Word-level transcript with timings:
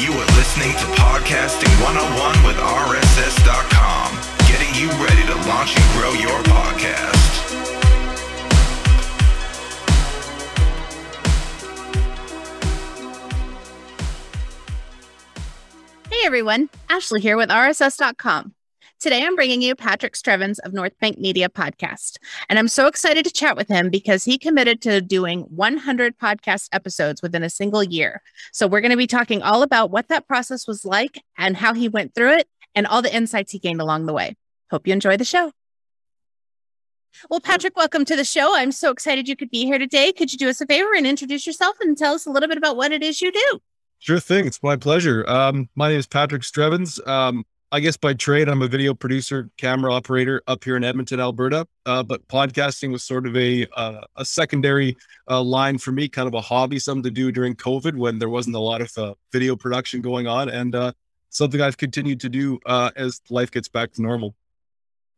You 0.00 0.12
are 0.12 0.26
listening 0.38 0.72
to 0.72 0.86
Podcasting 0.96 1.68
101 1.84 2.46
with 2.46 2.56
RSS.com, 2.56 4.16
getting 4.48 4.74
you 4.74 4.88
ready 5.04 5.26
to 5.26 5.34
launch 5.46 5.76
and 5.76 5.84
grow 5.92 6.12
your 6.12 6.42
podcast. 6.44 7.20
Hey 16.10 16.20
everyone, 16.24 16.70
Ashley 16.88 17.20
here 17.20 17.36
with 17.36 17.50
RSS.com. 17.50 18.54
Today 19.00 19.24
I'm 19.24 19.34
bringing 19.34 19.62
you 19.62 19.74
Patrick 19.74 20.12
Strevens 20.12 20.58
of 20.62 20.74
North 20.74 20.92
Bank 21.00 21.18
Media 21.18 21.48
Podcast. 21.48 22.18
And 22.50 22.58
I'm 22.58 22.68
so 22.68 22.86
excited 22.86 23.24
to 23.24 23.32
chat 23.32 23.56
with 23.56 23.66
him 23.66 23.88
because 23.88 24.24
he 24.26 24.36
committed 24.36 24.82
to 24.82 25.00
doing 25.00 25.44
100 25.44 26.18
podcast 26.18 26.68
episodes 26.70 27.22
within 27.22 27.42
a 27.42 27.48
single 27.48 27.82
year. 27.82 28.20
So 28.52 28.66
we're 28.66 28.82
going 28.82 28.90
to 28.90 28.98
be 28.98 29.06
talking 29.06 29.40
all 29.40 29.62
about 29.62 29.90
what 29.90 30.08
that 30.08 30.28
process 30.28 30.68
was 30.68 30.84
like 30.84 31.22
and 31.38 31.56
how 31.56 31.72
he 31.72 31.88
went 31.88 32.14
through 32.14 32.34
it 32.34 32.48
and 32.74 32.86
all 32.86 33.00
the 33.00 33.14
insights 33.14 33.52
he 33.52 33.58
gained 33.58 33.80
along 33.80 34.04
the 34.04 34.12
way. 34.12 34.36
Hope 34.70 34.86
you 34.86 34.92
enjoy 34.92 35.16
the 35.16 35.24
show. 35.24 35.52
Well, 37.30 37.40
Patrick, 37.40 37.76
welcome 37.78 38.04
to 38.04 38.16
the 38.16 38.24
show. 38.26 38.54
I'm 38.54 38.70
so 38.70 38.90
excited 38.90 39.28
you 39.28 39.34
could 39.34 39.50
be 39.50 39.64
here 39.64 39.78
today. 39.78 40.12
Could 40.12 40.30
you 40.30 40.36
do 40.36 40.50
us 40.50 40.60
a 40.60 40.66
favor 40.66 40.92
and 40.94 41.06
introduce 41.06 41.46
yourself 41.46 41.78
and 41.80 41.96
tell 41.96 42.12
us 42.12 42.26
a 42.26 42.30
little 42.30 42.50
bit 42.50 42.58
about 42.58 42.76
what 42.76 42.92
it 42.92 43.02
is 43.02 43.22
you 43.22 43.32
do? 43.32 43.60
Sure 43.98 44.20
thing. 44.20 44.46
It's 44.46 44.62
my 44.62 44.76
pleasure. 44.76 45.24
Um, 45.26 45.70
my 45.74 45.88
name 45.88 45.98
is 45.98 46.06
Patrick 46.06 46.42
Strevens. 46.42 47.06
Um, 47.08 47.46
I 47.72 47.78
guess 47.78 47.96
by 47.96 48.14
trade, 48.14 48.48
I'm 48.48 48.62
a 48.62 48.66
video 48.66 48.94
producer, 48.94 49.48
camera 49.56 49.94
operator 49.94 50.42
up 50.48 50.64
here 50.64 50.76
in 50.76 50.82
Edmonton, 50.82 51.20
Alberta. 51.20 51.68
Uh, 51.86 52.02
but 52.02 52.26
podcasting 52.26 52.90
was 52.90 53.04
sort 53.04 53.28
of 53.28 53.36
a 53.36 53.64
uh, 53.76 54.00
a 54.16 54.24
secondary 54.24 54.96
uh, 55.28 55.40
line 55.40 55.78
for 55.78 55.92
me, 55.92 56.08
kind 56.08 56.26
of 56.26 56.34
a 56.34 56.40
hobby, 56.40 56.80
something 56.80 57.04
to 57.04 57.12
do 57.12 57.30
during 57.30 57.54
COVID 57.54 57.94
when 57.94 58.18
there 58.18 58.28
wasn't 58.28 58.56
a 58.56 58.60
lot 58.60 58.80
of 58.80 58.90
uh, 58.98 59.14
video 59.32 59.54
production 59.54 60.00
going 60.00 60.26
on, 60.26 60.48
and 60.48 60.74
uh, 60.74 60.92
something 61.28 61.60
I've 61.60 61.76
continued 61.76 62.18
to 62.20 62.28
do 62.28 62.58
uh, 62.66 62.90
as 62.96 63.20
life 63.30 63.52
gets 63.52 63.68
back 63.68 63.92
to 63.92 64.02
normal. 64.02 64.34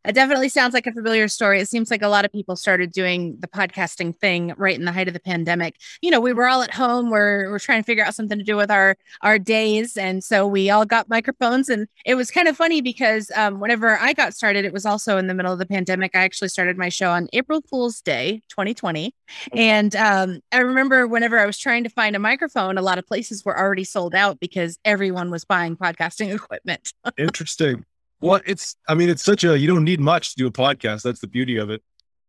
It 0.05 0.13
definitely 0.13 0.49
sounds 0.49 0.73
like 0.73 0.85
a 0.85 0.91
familiar 0.91 1.27
story. 1.27 1.61
It 1.61 1.69
seems 1.69 1.89
like 1.89 2.01
a 2.01 2.09
lot 2.09 2.25
of 2.25 2.31
people 2.31 2.55
started 2.55 2.91
doing 2.91 3.37
the 3.39 3.47
podcasting 3.47 4.17
thing 4.17 4.53
right 4.57 4.77
in 4.77 4.83
the 4.83 4.91
height 4.91 5.07
of 5.07 5.13
the 5.13 5.19
pandemic. 5.19 5.77
You 6.01 6.11
know, 6.11 6.19
we 6.19 6.33
were 6.33 6.47
all 6.47 6.61
at 6.61 6.73
home. 6.73 7.09
We're 7.09 7.49
we're 7.49 7.59
trying 7.59 7.81
to 7.81 7.85
figure 7.85 8.03
out 8.03 8.13
something 8.13 8.37
to 8.37 8.43
do 8.43 8.57
with 8.57 8.69
our 8.69 8.97
our 9.21 9.39
days, 9.39 9.95
and 9.95 10.23
so 10.23 10.45
we 10.45 10.69
all 10.69 10.85
got 10.85 11.07
microphones. 11.07 11.69
And 11.69 11.87
it 12.05 12.15
was 12.15 12.31
kind 12.31 12.47
of 12.47 12.57
funny 12.57 12.81
because 12.81 13.31
um, 13.35 13.61
whenever 13.61 13.97
I 13.97 14.13
got 14.13 14.33
started, 14.33 14.65
it 14.65 14.73
was 14.73 14.85
also 14.85 15.17
in 15.17 15.27
the 15.27 15.33
middle 15.33 15.53
of 15.53 15.59
the 15.59 15.65
pandemic. 15.65 16.15
I 16.15 16.23
actually 16.23 16.49
started 16.49 16.77
my 16.77 16.89
show 16.89 17.09
on 17.11 17.29
April 17.31 17.61
Fool's 17.69 18.01
Day, 18.01 18.41
2020, 18.49 19.15
and 19.53 19.95
um, 19.95 20.41
I 20.51 20.59
remember 20.59 21.07
whenever 21.07 21.39
I 21.39 21.45
was 21.45 21.57
trying 21.57 21.83
to 21.85 21.89
find 21.89 22.15
a 22.15 22.19
microphone, 22.19 22.77
a 22.77 22.81
lot 22.81 22.97
of 22.97 23.07
places 23.07 23.45
were 23.45 23.57
already 23.57 23.85
sold 23.85 24.15
out 24.15 24.39
because 24.41 24.77
everyone 24.83 25.31
was 25.31 25.45
buying 25.45 25.77
podcasting 25.77 26.33
equipment. 26.35 26.91
Interesting. 27.17 27.85
Well, 28.23 28.41
it's, 28.45 28.75
I 28.87 28.95
mean, 28.95 29.09
it's 29.09 29.23
such 29.23 29.43
a, 29.43 29.57
you 29.57 29.67
don't 29.67 29.83
need 29.83 29.99
much 29.99 30.31
to 30.31 30.35
do 30.35 30.47
a 30.47 30.51
podcast. 30.51 31.03
That's 31.03 31.19
the 31.19 31.27
beauty 31.27 31.57
of 31.57 31.69
it. 31.69 31.83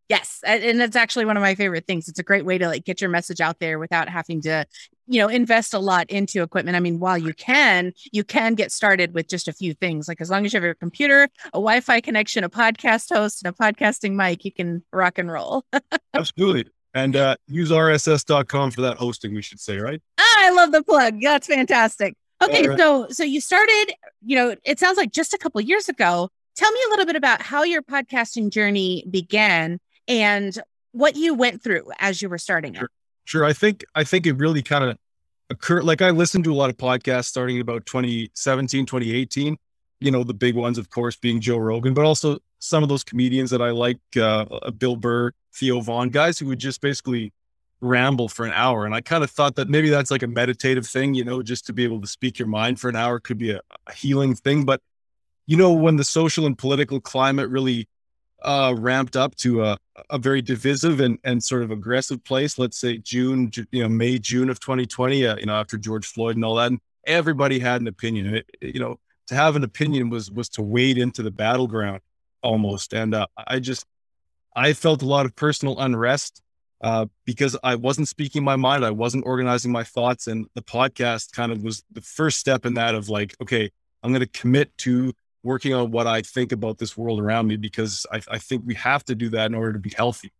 Yes. 0.07 0.39
And 0.45 0.79
that's 0.79 0.95
actually 0.95 1.25
one 1.25 1.35
of 1.35 1.41
my 1.41 1.55
favorite 1.55 1.87
things. 1.87 2.07
It's 2.07 2.19
a 2.19 2.23
great 2.23 2.45
way 2.45 2.59
to 2.59 2.67
like 2.67 2.85
get 2.85 3.01
your 3.01 3.09
message 3.09 3.41
out 3.41 3.59
there 3.59 3.79
without 3.79 4.07
having 4.07 4.39
to, 4.41 4.65
you 5.07 5.19
know, 5.19 5.27
invest 5.27 5.73
a 5.73 5.79
lot 5.79 6.07
into 6.11 6.43
equipment. 6.43 6.77
I 6.77 6.79
mean, 6.79 6.99
while 6.99 7.17
you 7.17 7.33
can, 7.33 7.91
you 8.11 8.23
can 8.23 8.53
get 8.53 8.71
started 8.71 9.15
with 9.15 9.27
just 9.27 9.47
a 9.47 9.53
few 9.53 9.73
things. 9.73 10.07
Like 10.07 10.21
as 10.21 10.29
long 10.29 10.45
as 10.45 10.53
you 10.53 10.57
have 10.57 10.63
your 10.63 10.75
computer, 10.75 11.23
a 11.45 11.51
Wi 11.53 11.79
Fi 11.79 12.01
connection, 12.01 12.43
a 12.43 12.49
podcast 12.49 13.11
host, 13.11 13.43
and 13.43 13.51
a 13.51 13.57
podcasting 13.57 14.13
mic, 14.13 14.45
you 14.45 14.51
can 14.51 14.83
rock 14.93 15.17
and 15.17 15.31
roll. 15.31 15.65
Absolutely. 16.13 16.67
And 16.93 17.15
uh, 17.15 17.35
use 17.47 17.71
rss.com 17.71 18.71
for 18.71 18.81
that 18.81 18.97
hosting, 18.97 19.33
we 19.33 19.41
should 19.41 19.59
say, 19.59 19.79
right? 19.79 20.01
Ah, 20.19 20.45
I 20.45 20.51
love 20.51 20.71
the 20.71 20.83
plug. 20.83 21.19
That's 21.19 21.47
fantastic. 21.47 22.15
Okay, 22.43 22.67
right. 22.67 22.77
so 22.77 23.07
so 23.09 23.23
you 23.23 23.39
started, 23.39 23.93
you 24.25 24.35
know, 24.35 24.55
it 24.63 24.79
sounds 24.79 24.97
like 24.97 25.11
just 25.11 25.33
a 25.33 25.37
couple 25.37 25.61
years 25.61 25.89
ago. 25.89 26.29
Tell 26.55 26.71
me 26.71 26.79
a 26.87 26.89
little 26.89 27.05
bit 27.05 27.15
about 27.15 27.41
how 27.41 27.63
your 27.63 27.81
podcasting 27.81 28.49
journey 28.49 29.05
began 29.09 29.79
and 30.07 30.57
what 30.91 31.15
you 31.15 31.33
went 31.33 31.61
through 31.61 31.91
as 31.99 32.21
you 32.21 32.29
were 32.29 32.37
starting 32.37 32.73
sure. 32.73 32.85
it. 32.85 32.91
Sure. 33.25 33.45
I 33.45 33.53
think 33.53 33.83
I 33.95 34.03
think 34.03 34.25
it 34.25 34.33
really 34.33 34.61
kind 34.61 34.83
of 34.83 34.97
occurred 35.49 35.83
like 35.83 36.01
I 36.01 36.11
listened 36.11 36.43
to 36.45 36.53
a 36.53 36.55
lot 36.55 36.69
of 36.69 36.77
podcasts 36.77 37.25
starting 37.25 37.59
about 37.59 37.85
2017, 37.85 38.85
2018. 38.85 39.57
You 40.01 40.11
know, 40.11 40.23
the 40.23 40.33
big 40.33 40.55
ones, 40.55 40.77
of 40.77 40.89
course, 40.89 41.15
being 41.15 41.39
Joe 41.39 41.57
Rogan, 41.57 41.93
but 41.93 42.05
also 42.05 42.39
some 42.59 42.83
of 42.83 42.89
those 42.89 43.03
comedians 43.03 43.49
that 43.51 43.61
I 43.61 43.71
like, 43.71 43.99
uh, 44.19 44.71
Bill 44.71 44.95
Burr, 44.95 45.31
Theo 45.53 45.79
Von, 45.79 46.09
guys 46.09 46.37
who 46.37 46.47
would 46.47 46.59
just 46.59 46.81
basically 46.81 47.31
ramble 47.81 48.29
for 48.29 48.45
an 48.45 48.53
hour. 48.53 48.85
And 48.85 48.95
I 48.95 49.01
kind 49.01 49.23
of 49.23 49.31
thought 49.31 49.55
that 49.55 49.69
maybe 49.69 49.89
that's 49.89 50.11
like 50.11 50.23
a 50.23 50.27
meditative 50.27 50.87
thing, 50.87 51.13
you 51.13 51.23
know, 51.23 51.41
just 51.41 51.65
to 51.67 51.73
be 51.73 51.83
able 51.83 52.01
to 52.01 52.07
speak 52.07 52.39
your 52.39 52.47
mind 52.47 52.79
for 52.79 52.89
an 52.89 52.95
hour 52.95 53.19
could 53.19 53.37
be 53.37 53.51
a, 53.51 53.61
a 53.87 53.93
healing 53.93 54.35
thing. 54.35 54.65
But, 54.65 54.81
you 55.45 55.57
know, 55.57 55.73
when 55.73 55.97
the 55.97 56.03
social 56.03 56.45
and 56.45 56.57
political 56.57 56.99
climate 56.99 57.49
really 57.49 57.87
uh, 58.41 58.75
ramped 58.77 59.15
up 59.15 59.35
to 59.35 59.63
a, 59.63 59.77
a 60.09 60.17
very 60.17 60.41
divisive 60.41 60.99
and, 60.99 61.19
and 61.23 61.43
sort 61.43 61.63
of 61.63 61.71
aggressive 61.71 62.23
place, 62.23 62.57
let's 62.57 62.77
say 62.77 62.97
June, 62.97 63.51
you 63.71 63.83
know, 63.83 63.89
May, 63.89 64.19
June 64.19 64.49
of 64.49 64.59
2020, 64.59 65.27
uh, 65.27 65.35
you 65.37 65.45
know, 65.45 65.55
after 65.55 65.77
George 65.77 66.05
Floyd 66.05 66.35
and 66.35 66.45
all 66.45 66.55
that, 66.55 66.71
and 66.71 66.79
everybody 67.05 67.59
had 67.59 67.81
an 67.81 67.87
opinion. 67.87 68.35
It, 68.35 68.49
you 68.61 68.79
know, 68.79 68.99
to 69.27 69.35
have 69.35 69.55
an 69.55 69.63
opinion 69.63 70.09
was, 70.09 70.31
was 70.31 70.49
to 70.49 70.61
wade 70.61 70.97
into 70.97 71.23
the 71.23 71.31
battleground 71.31 72.01
almost. 72.41 72.93
And 72.93 73.15
uh, 73.15 73.27
I 73.35 73.59
just, 73.59 73.85
I 74.55 74.73
felt 74.73 75.01
a 75.01 75.07
lot 75.07 75.25
of 75.25 75.35
personal 75.35 75.79
unrest 75.79 76.41
uh, 76.81 77.05
because 77.25 77.57
I 77.63 77.75
wasn't 77.75 78.07
speaking 78.07 78.43
my 78.43 78.55
mind. 78.55 78.85
I 78.85 78.91
wasn't 78.91 79.25
organizing 79.25 79.71
my 79.71 79.83
thoughts. 79.83 80.27
And 80.27 80.47
the 80.55 80.61
podcast 80.61 81.31
kind 81.31 81.51
of 81.51 81.63
was 81.63 81.83
the 81.91 82.01
first 82.01 82.39
step 82.39 82.65
in 82.65 82.75
that 82.75 82.95
of 82.95 83.09
like, 83.09 83.35
okay, 83.41 83.71
I'm 84.03 84.11
going 84.11 84.21
to 84.21 84.39
commit 84.39 84.77
to 84.79 85.13
working 85.43 85.73
on 85.73 85.91
what 85.91 86.07
I 86.07 86.21
think 86.21 86.51
about 86.51 86.77
this 86.77 86.97
world 86.97 87.19
around 87.19 87.47
me 87.47 87.57
because 87.57 88.05
I, 88.11 88.21
I 88.29 88.39
think 88.39 88.63
we 88.65 88.73
have 88.75 89.05
to 89.05 89.15
do 89.15 89.29
that 89.29 89.45
in 89.45 89.55
order 89.55 89.73
to 89.73 89.79
be 89.79 89.91
healthy. 89.95 90.31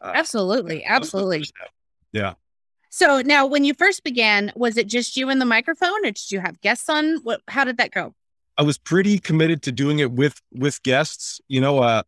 Uh, 0.00 0.12
absolutely. 0.14 0.84
Absolutely. 0.86 1.44
Yeah. 2.12 2.34
So 2.88 3.20
now 3.20 3.46
when 3.46 3.64
you 3.64 3.74
first 3.74 4.02
began, 4.02 4.52
was 4.56 4.76
it 4.76 4.88
just 4.88 5.16
you 5.16 5.28
and 5.28 5.40
the 5.40 5.44
microphone 5.44 6.04
or 6.04 6.10
did 6.10 6.32
you 6.32 6.40
have 6.40 6.60
guests 6.60 6.88
on? 6.88 7.18
What, 7.22 7.42
how 7.46 7.64
did 7.64 7.76
that 7.76 7.92
go? 7.92 8.14
I 8.56 8.62
was 8.62 8.78
pretty 8.78 9.18
committed 9.18 9.62
to 9.62 9.72
doing 9.72 10.00
it 10.00 10.10
with, 10.10 10.40
with 10.52 10.82
guests. 10.82 11.40
You 11.46 11.60
know, 11.60 11.78
uh, 11.78 12.02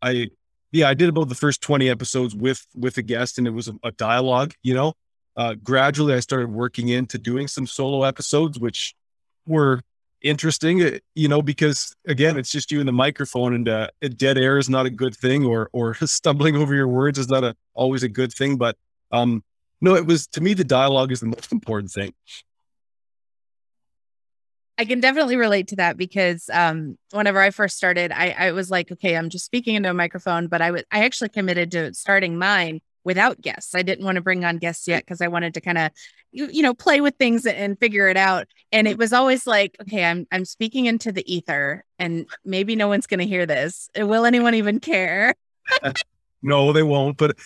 I, 0.00 0.28
yeah, 0.72 0.88
I 0.88 0.94
did 0.94 1.08
about 1.08 1.28
the 1.28 1.34
first 1.34 1.60
20 1.62 1.88
episodes 1.88 2.34
with 2.34 2.66
with 2.74 2.98
a 2.98 3.02
guest 3.02 3.38
and 3.38 3.46
it 3.46 3.50
was 3.50 3.68
a, 3.68 3.74
a 3.82 3.92
dialogue, 3.92 4.54
you 4.62 4.74
know. 4.74 4.94
Uh, 5.36 5.54
gradually 5.54 6.14
I 6.14 6.20
started 6.20 6.50
working 6.50 6.88
into 6.88 7.16
doing 7.16 7.46
some 7.46 7.66
solo 7.66 8.02
episodes, 8.02 8.58
which 8.58 8.94
were 9.46 9.80
interesting, 10.20 10.82
uh, 10.82 10.98
you 11.14 11.28
know, 11.28 11.42
because 11.42 11.94
again, 12.06 12.36
it's 12.36 12.50
just 12.50 12.72
you 12.72 12.80
and 12.80 12.88
the 12.88 12.92
microphone 12.92 13.54
and 13.54 13.68
uh, 13.68 13.88
dead 14.16 14.36
air 14.36 14.58
is 14.58 14.68
not 14.68 14.86
a 14.86 14.90
good 14.90 15.16
thing 15.16 15.44
or 15.44 15.70
or 15.72 15.94
stumbling 16.06 16.56
over 16.56 16.74
your 16.74 16.88
words 16.88 17.18
is 17.18 17.28
not 17.28 17.44
a, 17.44 17.56
always 17.74 18.02
a 18.02 18.08
good 18.08 18.32
thing. 18.32 18.56
But 18.56 18.76
um, 19.12 19.42
no, 19.80 19.94
it 19.94 20.06
was 20.06 20.26
to 20.28 20.40
me, 20.40 20.54
the 20.54 20.64
dialogue 20.64 21.12
is 21.12 21.20
the 21.20 21.26
most 21.26 21.52
important 21.52 21.90
thing. 21.92 22.12
I 24.78 24.84
can 24.84 25.00
definitely 25.00 25.36
relate 25.36 25.68
to 25.68 25.76
that 25.76 25.96
because 25.96 26.48
um, 26.52 26.96
whenever 27.10 27.40
I 27.40 27.50
first 27.50 27.76
started, 27.76 28.12
I, 28.12 28.30
I 28.38 28.52
was 28.52 28.70
like, 28.70 28.92
okay, 28.92 29.16
I'm 29.16 29.28
just 29.28 29.44
speaking 29.44 29.74
into 29.74 29.90
a 29.90 29.94
microphone, 29.94 30.46
but 30.46 30.62
I 30.62 30.70
was 30.70 30.84
I 30.92 31.04
actually 31.04 31.30
committed 31.30 31.72
to 31.72 31.92
starting 31.94 32.38
mine 32.38 32.80
without 33.02 33.40
guests. 33.40 33.74
I 33.74 33.82
didn't 33.82 34.04
want 34.04 34.16
to 34.16 34.22
bring 34.22 34.44
on 34.44 34.58
guests 34.58 34.86
yet 34.86 35.04
because 35.04 35.20
I 35.20 35.26
wanted 35.26 35.54
to 35.54 35.60
kind 35.60 35.78
of 35.78 35.90
you, 36.30 36.48
you 36.52 36.62
know 36.62 36.74
play 36.74 37.00
with 37.00 37.16
things 37.16 37.44
and 37.44 37.78
figure 37.80 38.08
it 38.08 38.16
out. 38.16 38.46
And 38.70 38.86
it 38.86 38.98
was 38.98 39.12
always 39.12 39.48
like, 39.48 39.76
okay, 39.82 40.04
I'm 40.04 40.26
I'm 40.30 40.44
speaking 40.44 40.86
into 40.86 41.10
the 41.10 41.32
ether, 41.32 41.84
and 41.98 42.26
maybe 42.44 42.76
no 42.76 42.86
one's 42.86 43.08
going 43.08 43.20
to 43.20 43.26
hear 43.26 43.46
this. 43.46 43.90
Will 43.96 44.24
anyone 44.24 44.54
even 44.54 44.78
care? 44.78 45.34
no, 46.42 46.72
they 46.72 46.84
won't. 46.84 47.16
But 47.16 47.36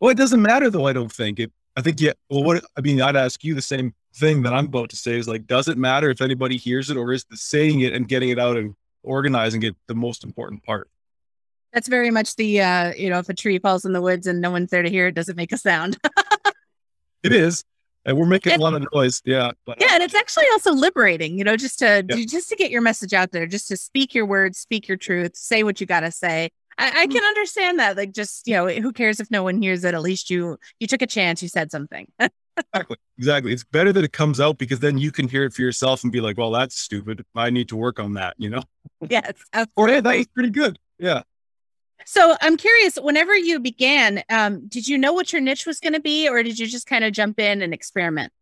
well, 0.00 0.10
it 0.10 0.18
doesn't 0.18 0.42
matter 0.42 0.68
though. 0.68 0.86
I 0.86 0.92
don't 0.92 1.12
think 1.12 1.38
it. 1.38 1.52
I 1.76 1.82
think 1.82 2.00
yeah. 2.00 2.12
Well, 2.30 2.42
what 2.42 2.64
I 2.76 2.80
mean, 2.80 3.02
I'd 3.02 3.16
ask 3.16 3.44
you 3.44 3.54
the 3.54 3.62
same 3.62 3.94
thing 4.14 4.42
that 4.42 4.54
I'm 4.54 4.66
about 4.66 4.90
to 4.90 4.96
say 4.96 5.18
is 5.18 5.28
like, 5.28 5.46
does 5.46 5.68
it 5.68 5.76
matter 5.76 6.10
if 6.10 6.20
anybody 6.20 6.56
hears 6.56 6.90
it 6.90 6.96
or 6.96 7.12
is 7.12 7.24
the 7.24 7.36
saying 7.36 7.80
it 7.80 7.92
and 7.92 8.08
getting 8.08 8.30
it 8.30 8.38
out 8.38 8.56
and 8.56 8.74
organizing 9.02 9.62
it 9.62 9.76
the 9.86 9.94
most 9.94 10.24
important 10.24 10.62
part? 10.64 10.88
That's 11.72 11.88
very 11.88 12.10
much 12.10 12.36
the, 12.36 12.62
uh, 12.62 12.94
you 12.94 13.10
know, 13.10 13.18
if 13.18 13.28
a 13.28 13.34
tree 13.34 13.58
falls 13.58 13.84
in 13.84 13.92
the 13.92 14.00
woods 14.00 14.26
and 14.26 14.40
no 14.40 14.50
one's 14.50 14.70
there 14.70 14.82
to 14.82 14.88
hear 14.88 15.08
it, 15.08 15.14
does 15.14 15.28
it 15.28 15.36
make 15.36 15.52
a 15.52 15.58
sound? 15.58 15.98
it 17.22 17.32
is. 17.32 17.62
And 18.06 18.16
we're 18.16 18.24
making 18.24 18.52
a 18.52 18.58
lot 18.58 18.72
of 18.72 18.86
noise. 18.94 19.20
Yeah. 19.24 19.50
But, 19.66 19.78
yeah. 19.80 19.88
And 19.92 20.02
it's 20.02 20.14
actually 20.14 20.46
also 20.52 20.72
liberating, 20.72 21.36
you 21.36 21.44
know, 21.44 21.56
just 21.56 21.80
to, 21.80 22.06
yeah. 22.08 22.24
just 22.26 22.48
to 22.48 22.56
get 22.56 22.70
your 22.70 22.80
message 22.80 23.12
out 23.12 23.32
there, 23.32 23.46
just 23.46 23.68
to 23.68 23.76
speak 23.76 24.14
your 24.14 24.24
words, 24.24 24.58
speak 24.58 24.88
your 24.88 24.96
truth, 24.96 25.36
say 25.36 25.64
what 25.64 25.80
you 25.80 25.86
got 25.86 26.00
to 26.00 26.10
say. 26.10 26.50
I, 26.78 26.86
I, 26.86 26.90
mm-hmm. 26.90 27.12
can 27.12 27.24
understand 27.24 27.78
that. 27.78 27.96
Like, 27.96 28.12
just, 28.12 28.46
you 28.46 28.54
know, 28.54 28.68
who 28.68 28.92
cares 28.92 29.20
if 29.20 29.30
no 29.30 29.42
one 29.42 29.62
hears 29.62 29.84
it? 29.84 29.94
At 29.94 30.02
least 30.02 30.30
you, 30.30 30.58
you 30.78 30.86
took 30.86 31.02
a 31.02 31.06
chance. 31.06 31.42
You 31.42 31.48
said 31.48 31.70
something. 31.70 32.06
exactly. 32.20 32.96
Exactly. 33.18 33.52
It's 33.52 33.64
better 33.64 33.92
that 33.92 34.04
it 34.04 34.12
comes 34.12 34.40
out 34.40 34.58
because 34.58 34.80
then 34.80 34.98
you 34.98 35.10
can 35.10 35.28
hear 35.28 35.44
it 35.44 35.54
for 35.54 35.62
yourself 35.62 36.02
and 36.02 36.12
be 36.12 36.20
like, 36.20 36.36
well, 36.36 36.50
that's 36.50 36.78
stupid. 36.78 37.24
I 37.34 37.50
need 37.50 37.68
to 37.70 37.76
work 37.76 37.98
on 37.98 38.14
that, 38.14 38.34
you 38.38 38.50
know? 38.50 38.62
Yes. 39.08 39.32
or 39.76 39.88
hey, 39.88 40.00
that 40.00 40.16
was 40.16 40.26
pretty 40.28 40.50
good. 40.50 40.78
Yeah. 40.98 41.22
So 42.04 42.36
I'm 42.40 42.56
curious, 42.56 42.96
whenever 42.96 43.34
you 43.34 43.58
began, 43.58 44.22
um, 44.30 44.68
did 44.68 44.86
you 44.86 44.98
know 44.98 45.12
what 45.12 45.32
your 45.32 45.40
niche 45.40 45.66
was 45.66 45.80
going 45.80 45.94
to 45.94 46.00
be, 46.00 46.28
or 46.28 46.42
did 46.42 46.58
you 46.58 46.66
just 46.66 46.86
kind 46.86 47.04
of 47.04 47.12
jump 47.12 47.40
in 47.40 47.62
and 47.62 47.72
experiment? 47.72 48.32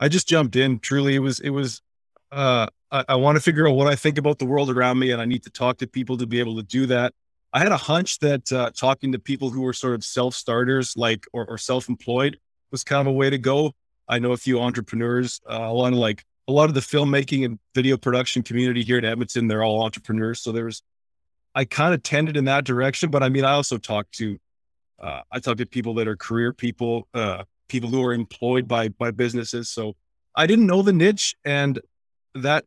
I 0.00 0.08
just 0.08 0.28
jumped 0.28 0.56
in. 0.56 0.78
Truly, 0.78 1.14
it 1.14 1.18
was 1.18 1.38
it 1.40 1.50
was. 1.50 1.82
Uh, 2.30 2.66
I, 2.90 3.04
I 3.10 3.14
want 3.16 3.36
to 3.36 3.42
figure 3.42 3.68
out 3.68 3.74
what 3.74 3.86
I 3.86 3.96
think 3.96 4.18
about 4.18 4.38
the 4.38 4.46
world 4.46 4.70
around 4.70 4.98
me, 4.98 5.10
and 5.10 5.20
I 5.20 5.26
need 5.26 5.42
to 5.44 5.50
talk 5.50 5.78
to 5.78 5.86
people 5.86 6.16
to 6.18 6.26
be 6.26 6.40
able 6.40 6.56
to 6.56 6.62
do 6.62 6.86
that. 6.86 7.12
I 7.52 7.58
had 7.58 7.72
a 7.72 7.76
hunch 7.76 8.18
that 8.20 8.50
uh, 8.50 8.70
talking 8.74 9.12
to 9.12 9.18
people 9.18 9.50
who 9.50 9.62
were 9.62 9.74
sort 9.74 9.94
of 9.94 10.04
self 10.04 10.34
starters, 10.34 10.96
like 10.96 11.26
or, 11.32 11.46
or 11.46 11.58
self 11.58 11.88
employed, 11.88 12.38
was 12.70 12.82
kind 12.82 13.00
of 13.00 13.06
a 13.06 13.16
way 13.16 13.30
to 13.30 13.38
go. 13.38 13.72
I 14.08 14.18
know 14.18 14.32
a 14.32 14.36
few 14.36 14.60
entrepreneurs, 14.60 15.40
uh, 15.48 15.60
a 15.60 15.72
lot 15.72 15.92
of 15.92 15.98
like 15.98 16.24
a 16.48 16.52
lot 16.52 16.68
of 16.68 16.74
the 16.74 16.80
filmmaking 16.80 17.44
and 17.44 17.58
video 17.74 17.96
production 17.96 18.42
community 18.42 18.82
here 18.82 18.98
in 18.98 19.04
Edmonton. 19.04 19.48
They're 19.48 19.62
all 19.62 19.82
entrepreneurs, 19.82 20.40
so 20.40 20.52
there's 20.52 20.82
I 21.54 21.64
kind 21.66 21.94
of 21.94 22.02
tended 22.02 22.36
in 22.36 22.46
that 22.46 22.64
direction. 22.64 23.10
But 23.10 23.22
I 23.22 23.28
mean, 23.28 23.44
I 23.44 23.52
also 23.52 23.76
talk 23.78 24.10
to 24.12 24.38
uh, 25.00 25.20
I 25.30 25.38
talk 25.40 25.58
to 25.58 25.66
people 25.66 25.94
that 25.94 26.08
are 26.08 26.16
career 26.16 26.52
people, 26.52 27.08
uh, 27.12 27.44
people 27.68 27.90
who 27.90 28.02
are 28.04 28.14
employed 28.14 28.66
by 28.66 28.88
by 28.88 29.10
businesses. 29.10 29.68
So 29.68 29.94
I 30.34 30.46
didn't 30.46 30.66
know 30.66 30.82
the 30.82 30.92
niche, 30.92 31.36
and 31.44 31.78
that 32.34 32.64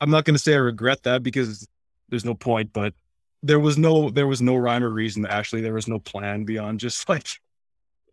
I'm 0.00 0.10
not 0.10 0.24
going 0.24 0.36
to 0.36 0.42
say 0.42 0.54
I 0.54 0.58
regret 0.58 1.02
that 1.02 1.22
because 1.22 1.66
there's 2.08 2.24
no 2.24 2.34
point. 2.34 2.72
But 2.72 2.94
there 3.42 3.60
was 3.60 3.78
no 3.78 4.10
there 4.10 4.26
was 4.26 4.42
no 4.42 4.56
rhyme 4.56 4.84
or 4.84 4.90
reason. 4.90 5.26
Actually, 5.26 5.62
there 5.62 5.74
was 5.74 5.88
no 5.88 5.98
plan 5.98 6.44
beyond 6.44 6.80
just 6.80 7.08
like 7.08 7.26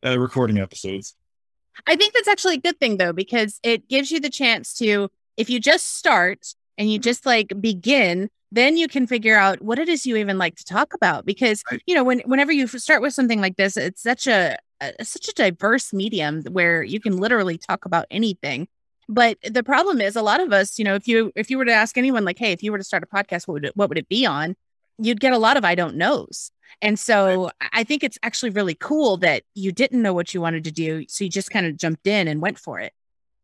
uh, 0.06 0.18
recording 0.18 0.57
episodes. 0.57 1.15
I 1.85 1.95
think 1.95 2.13
that's 2.13 2.27
actually 2.27 2.56
a 2.56 2.59
good 2.62 2.79
thing 2.79 2.97
though, 2.97 3.13
because 3.13 3.59
it 3.63 3.88
gives 3.88 4.12
you 4.12 4.19
the 4.19 4.29
chance 4.29 4.74
to, 4.75 5.09
if 5.38 5.50
you 5.50 5.59
just 5.59 5.97
start 5.97 6.56
and 6.77 6.91
you 6.91 6.97
just 6.97 7.25
like 7.25 7.53
begin, 7.62 8.29
then 8.51 8.77
you 8.77 8.88
can 8.88 9.06
figure 9.06 9.38
out 9.38 9.62
what 9.62 9.77
it 9.77 9.88
is 9.89 10.06
you 10.06 10.15
even 10.15 10.38
like 10.38 10.56
to 10.56 10.63
talk 10.63 10.94
about. 10.94 11.25
Because 11.25 11.63
Right. 11.71 11.81
you 11.85 11.94
know, 11.94 12.03
when 12.03 12.19
whenever 12.21 12.51
you 12.51 12.68
start 12.68 13.01
with 13.01 13.13
something 13.13 13.41
like 13.41 13.57
this, 13.57 13.77
it's 13.77 14.01
such 14.01 14.27
a, 14.27 14.57
a 14.81 15.06
such 15.06 15.27
a 15.27 15.33
diverse 15.33 15.94
medium 15.94 16.44
where 16.51 16.83
you 16.83 17.00
can 17.00 17.18
literally 17.18 17.57
talk 17.57 17.85
about 17.85 18.06
anything. 18.09 18.68
But 19.09 19.38
the 19.41 19.63
problem 19.63 20.01
is, 20.01 20.15
a 20.15 20.21
lot 20.21 20.41
of 20.41 20.51
us, 20.51 20.77
you 20.80 20.83
know, 20.85 20.95
if 20.95 21.07
you 21.07 21.31
if 21.35 21.50
you 21.50 21.57
were 21.57 21.65
to 21.65 21.73
ask 21.73 21.97
anyone, 21.97 22.25
like, 22.25 22.39
hey, 22.39 22.51
if 22.51 22.63
you 22.63 22.71
were 22.71 22.77
to 22.77 22.83
start 22.83 23.03
a 23.03 23.07
podcast, 23.07 23.47
what 23.47 23.53
would 23.53 23.65
it, 23.65 23.77
what 23.77 23.89
would 23.89 23.97
it 23.97 24.09
be 24.09 24.25
on? 24.25 24.56
You'd 24.97 25.19
get 25.19 25.33
a 25.33 25.38
lot 25.38 25.57
of 25.57 25.65
I 25.65 25.75
don't 25.75 25.95
knows. 25.95 26.51
And 26.81 26.99
so 26.99 27.49
I- 27.61 27.69
I 27.79 27.83
think 27.83 28.03
it's 28.03 28.17
actually 28.23 28.49
really 28.51 28.75
cool 28.75 29.17
that 29.17 29.44
you 29.55 29.71
didn't 29.71 30.01
know 30.01 30.13
what 30.13 30.33
you 30.33 30.41
wanted 30.41 30.63
to 30.65 30.71
do. 30.71 31.05
So 31.07 31.23
you 31.23 31.29
just 31.29 31.49
kind 31.51 31.65
of 31.65 31.77
jumped 31.77 32.07
in 32.07 32.27
and 32.27 32.41
went 32.41 32.59
for 32.59 32.79
it. 32.79 32.94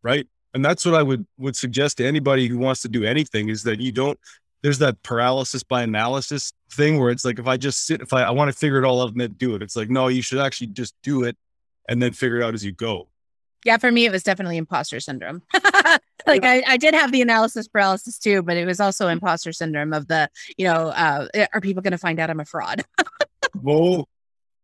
right 0.04 0.28
and 0.54 0.64
that's 0.64 0.86
what 0.86 0.94
i 0.94 1.02
would 1.02 1.26
would 1.38 1.56
suggest 1.56 1.98
to 1.98 2.06
anybody 2.06 2.48
who 2.48 2.58
wants 2.60 2.82
to 2.82 2.90
do 2.90 3.04
anything 3.04 3.50
is 3.50 3.64
that 3.64 3.80
you 3.80 3.92
don't 3.92 4.20
there's 4.62 4.78
that 4.80 5.02
paralysis 5.02 5.64
by 5.64 5.82
analysis 5.82 6.52
thing 6.72 7.00
where 7.00 7.10
it's 7.10 7.24
like 7.26 7.40
if 7.40 7.48
i 7.48 7.56
just 7.58 7.86
sit 7.88 8.02
if 8.02 8.12
i, 8.14 8.22
I 8.24 8.32
want 8.32 8.52
to 8.52 8.58
figure 8.58 8.78
it 8.78 8.86
all 8.86 9.02
out 9.02 9.12
and 9.14 9.22
then 9.22 9.32
do 9.34 9.56
it 9.56 9.62
it's 9.64 9.76
like 9.76 9.90
no 9.90 10.10
you 10.10 10.22
should 10.22 10.40
actually 10.40 10.68
just 10.68 10.94
do 11.04 11.24
it 11.24 11.36
and 11.90 12.02
then 12.04 12.12
figure 12.14 12.38
it 12.42 12.44
out 12.44 12.54
as 12.54 12.64
you 12.66 12.72
go 12.74 13.08
Yeah, 13.66 13.78
for 13.78 13.92
me, 13.92 14.06
it 14.06 14.12
was 14.12 14.24
definitely 14.24 14.58
imposter 14.58 15.00
syndrome. 15.00 15.42
like 16.28 16.44
I, 16.44 16.64
I 16.68 16.78
did 16.78 16.94
have 16.94 17.12
the 17.12 17.22
analysis 17.22 17.68
paralysis 17.68 18.18
too, 18.18 18.42
but 18.42 18.58
it 18.58 18.66
was 18.66 18.80
also 18.80 19.08
imposter 19.08 19.52
syndrome 19.52 19.94
of 19.94 20.08
the, 20.08 20.30
you 20.58 20.66
know, 20.66 20.88
uh, 20.90 21.28
are 21.54 21.62
people 21.62 21.82
going 21.82 21.92
to 21.92 21.98
find 21.98 22.20
out 22.20 22.30
I'm 22.30 22.40
a 22.40 22.46
fraud? 22.46 22.84
whoa 23.62 24.06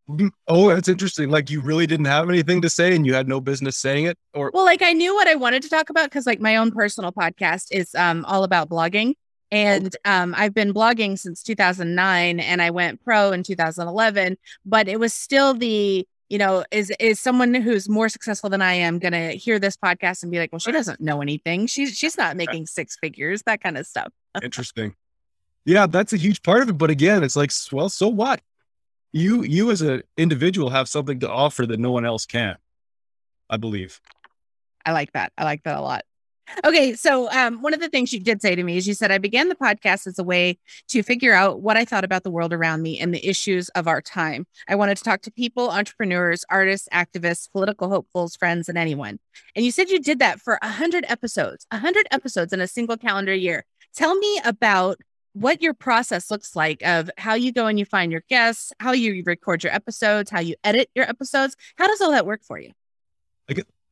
Mm, 0.09 0.31
oh 0.47 0.69
that's 0.69 0.87
interesting 0.87 1.29
like 1.29 1.51
you 1.51 1.61
really 1.61 1.85
didn't 1.85 2.07
have 2.07 2.29
anything 2.29 2.63
to 2.63 2.69
say 2.69 2.95
and 2.95 3.05
you 3.05 3.13
had 3.13 3.27
no 3.27 3.39
business 3.39 3.77
saying 3.77 4.05
it 4.05 4.17
or 4.33 4.49
well, 4.51 4.65
like 4.65 4.81
I 4.81 4.91
knew 4.91 5.13
what 5.13 5.27
I 5.27 5.35
wanted 5.35 5.61
to 5.63 5.69
talk 5.69 5.91
about 5.91 6.05
because 6.05 6.25
like 6.25 6.39
my 6.39 6.55
own 6.55 6.71
personal 6.71 7.11
podcast 7.11 7.67
is 7.69 7.93
um, 7.93 8.25
all 8.25 8.43
about 8.43 8.69
blogging. 8.69 9.13
And 9.51 9.95
um, 10.05 10.33
I've 10.37 10.53
been 10.53 10.73
blogging 10.73 11.17
since 11.17 11.43
2009 11.43 12.39
and 12.39 12.61
I 12.61 12.69
went 12.71 13.03
pro 13.03 13.31
in 13.31 13.43
2011, 13.43 14.37
but 14.65 14.87
it 14.87 14.99
was 14.99 15.13
still 15.13 15.53
the, 15.53 16.07
you 16.29 16.37
know, 16.37 16.63
is 16.71 16.91
is 16.99 17.19
someone 17.19 17.53
who's 17.53 17.89
more 17.89 18.09
successful 18.09 18.49
than 18.49 18.61
I 18.61 18.73
am 18.73 18.99
going 18.99 19.13
to 19.13 19.31
hear 19.31 19.59
this 19.59 19.75
podcast 19.75 20.23
and 20.23 20.31
be 20.31 20.39
like, 20.39 20.51
well, 20.51 20.59
she 20.59 20.71
doesn't 20.71 21.01
know 21.01 21.21
anything. 21.21 21.67
She's 21.67 21.97
she's 21.97 22.17
not 22.17 22.37
making 22.37 22.67
six 22.67 22.97
figures, 22.97 23.43
that 23.43 23.61
kind 23.61 23.77
of 23.77 23.85
stuff. 23.87 24.13
interesting 24.43 24.95
yeah 25.65 25.85
that's 25.85 26.13
a 26.13 26.17
huge 26.17 26.41
part 26.41 26.61
of 26.61 26.69
it 26.69 26.77
but 26.77 26.89
again 26.89 27.23
it's 27.23 27.35
like 27.35 27.51
well 27.71 27.89
so 27.89 28.07
what 28.07 28.41
you 29.11 29.43
you 29.43 29.69
as 29.71 29.81
an 29.81 30.01
individual 30.17 30.69
have 30.69 30.87
something 30.87 31.19
to 31.19 31.29
offer 31.29 31.65
that 31.65 31.79
no 31.79 31.91
one 31.91 32.05
else 32.05 32.25
can 32.25 32.55
i 33.49 33.57
believe 33.57 33.99
I 34.85 34.91
like 34.93 35.11
that. 35.13 35.31
I 35.37 35.43
like 35.43 35.63
that 35.63 35.77
a 35.77 35.81
lot. 35.81 36.03
Okay, 36.65 36.93
so 36.93 37.31
um, 37.31 37.61
one 37.61 37.73
of 37.73 37.79
the 37.79 37.89
things 37.89 38.11
you 38.11 38.19
did 38.19 38.41
say 38.41 38.55
to 38.55 38.63
me 38.63 38.77
is 38.77 38.87
you 38.87 38.93
said 38.93 39.11
I 39.11 39.17
began 39.17 39.49
the 39.49 39.55
podcast 39.55 40.07
as 40.07 40.19
a 40.19 40.23
way 40.23 40.57
to 40.89 41.03
figure 41.03 41.33
out 41.33 41.61
what 41.61 41.77
I 41.77 41.85
thought 41.85 42.03
about 42.03 42.23
the 42.23 42.31
world 42.31 42.53
around 42.53 42.81
me 42.81 42.99
and 42.99 43.13
the 43.13 43.25
issues 43.27 43.69
of 43.69 43.87
our 43.87 44.01
time. 44.01 44.45
I 44.67 44.75
wanted 44.75 44.97
to 44.97 45.03
talk 45.03 45.21
to 45.23 45.31
people, 45.31 45.69
entrepreneurs, 45.69 46.43
artists, 46.49 46.87
activists, 46.91 47.51
political 47.51 47.89
hopefuls, 47.89 48.35
friends, 48.35 48.67
and 48.69 48.77
anyone. 48.77 49.19
And 49.55 49.63
you 49.63 49.71
said 49.71 49.89
you 49.89 49.99
did 49.99 50.19
that 50.19 50.39
for 50.39 50.59
a 50.61 50.69
hundred 50.69 51.05
episodes, 51.07 51.65
a 51.71 51.77
hundred 51.77 52.07
episodes 52.11 52.53
in 52.53 52.61
a 52.61 52.67
single 52.67 52.97
calendar 52.97 53.33
year. 53.33 53.65
Tell 53.95 54.15
me 54.15 54.41
about 54.43 54.99
what 55.33 55.61
your 55.61 55.73
process 55.73 56.31
looks 56.31 56.55
like 56.55 56.81
of 56.85 57.09
how 57.17 57.35
you 57.35 57.51
go 57.51 57.67
and 57.67 57.77
you 57.77 57.85
find 57.85 58.11
your 58.11 58.23
guests, 58.29 58.73
how 58.79 58.91
you 58.91 59.23
record 59.25 59.63
your 59.63 59.73
episodes, 59.73 60.29
how 60.31 60.39
you 60.39 60.55
edit 60.63 60.89
your 60.95 61.07
episodes. 61.07 61.55
How 61.77 61.87
does 61.87 62.01
all 62.01 62.11
that 62.11 62.25
work 62.25 62.43
for 62.43 62.59
you? 62.59 62.71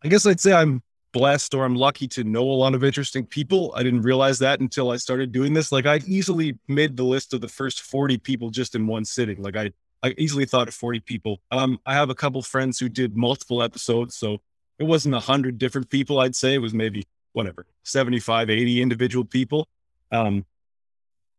I 0.03 0.09
guess 0.09 0.25
I'd 0.25 0.39
say 0.39 0.53
I'm 0.53 0.81
blessed 1.13 1.53
or 1.53 1.65
I'm 1.65 1.75
lucky 1.75 2.07
to 2.09 2.23
know 2.23 2.43
a 2.43 2.53
lot 2.53 2.75
of 2.75 2.83
interesting 2.83 3.25
people. 3.25 3.73
I 3.75 3.83
didn't 3.83 4.01
realize 4.01 4.39
that 4.39 4.59
until 4.59 4.91
I 4.91 4.97
started 4.97 5.31
doing 5.31 5.53
this. 5.53 5.71
Like 5.71 5.85
I 5.85 5.97
easily 6.05 6.57
made 6.67 6.97
the 6.97 7.03
list 7.03 7.33
of 7.33 7.41
the 7.41 7.47
first 7.47 7.81
40 7.81 8.17
people 8.17 8.49
just 8.49 8.75
in 8.75 8.87
one 8.87 9.05
sitting. 9.05 9.41
Like 9.41 9.55
I, 9.55 9.71
I 10.03 10.13
easily 10.17 10.45
thought 10.45 10.67
of 10.67 10.73
40 10.73 10.99
people. 11.01 11.39
Um, 11.51 11.79
I 11.85 11.93
have 11.93 12.09
a 12.09 12.15
couple 12.15 12.41
friends 12.41 12.79
who 12.79 12.89
did 12.89 13.15
multiple 13.17 13.63
episodes. 13.63 14.15
So 14.15 14.39
it 14.79 14.83
wasn't 14.83 15.15
a 15.15 15.19
hundred 15.19 15.57
different 15.57 15.89
people. 15.89 16.19
I'd 16.19 16.35
say 16.35 16.53
it 16.53 16.59
was 16.59 16.73
maybe 16.73 17.05
whatever, 17.33 17.65
75, 17.83 18.49
80 18.49 18.81
individual 18.81 19.25
people. 19.25 19.67
Um, 20.11 20.45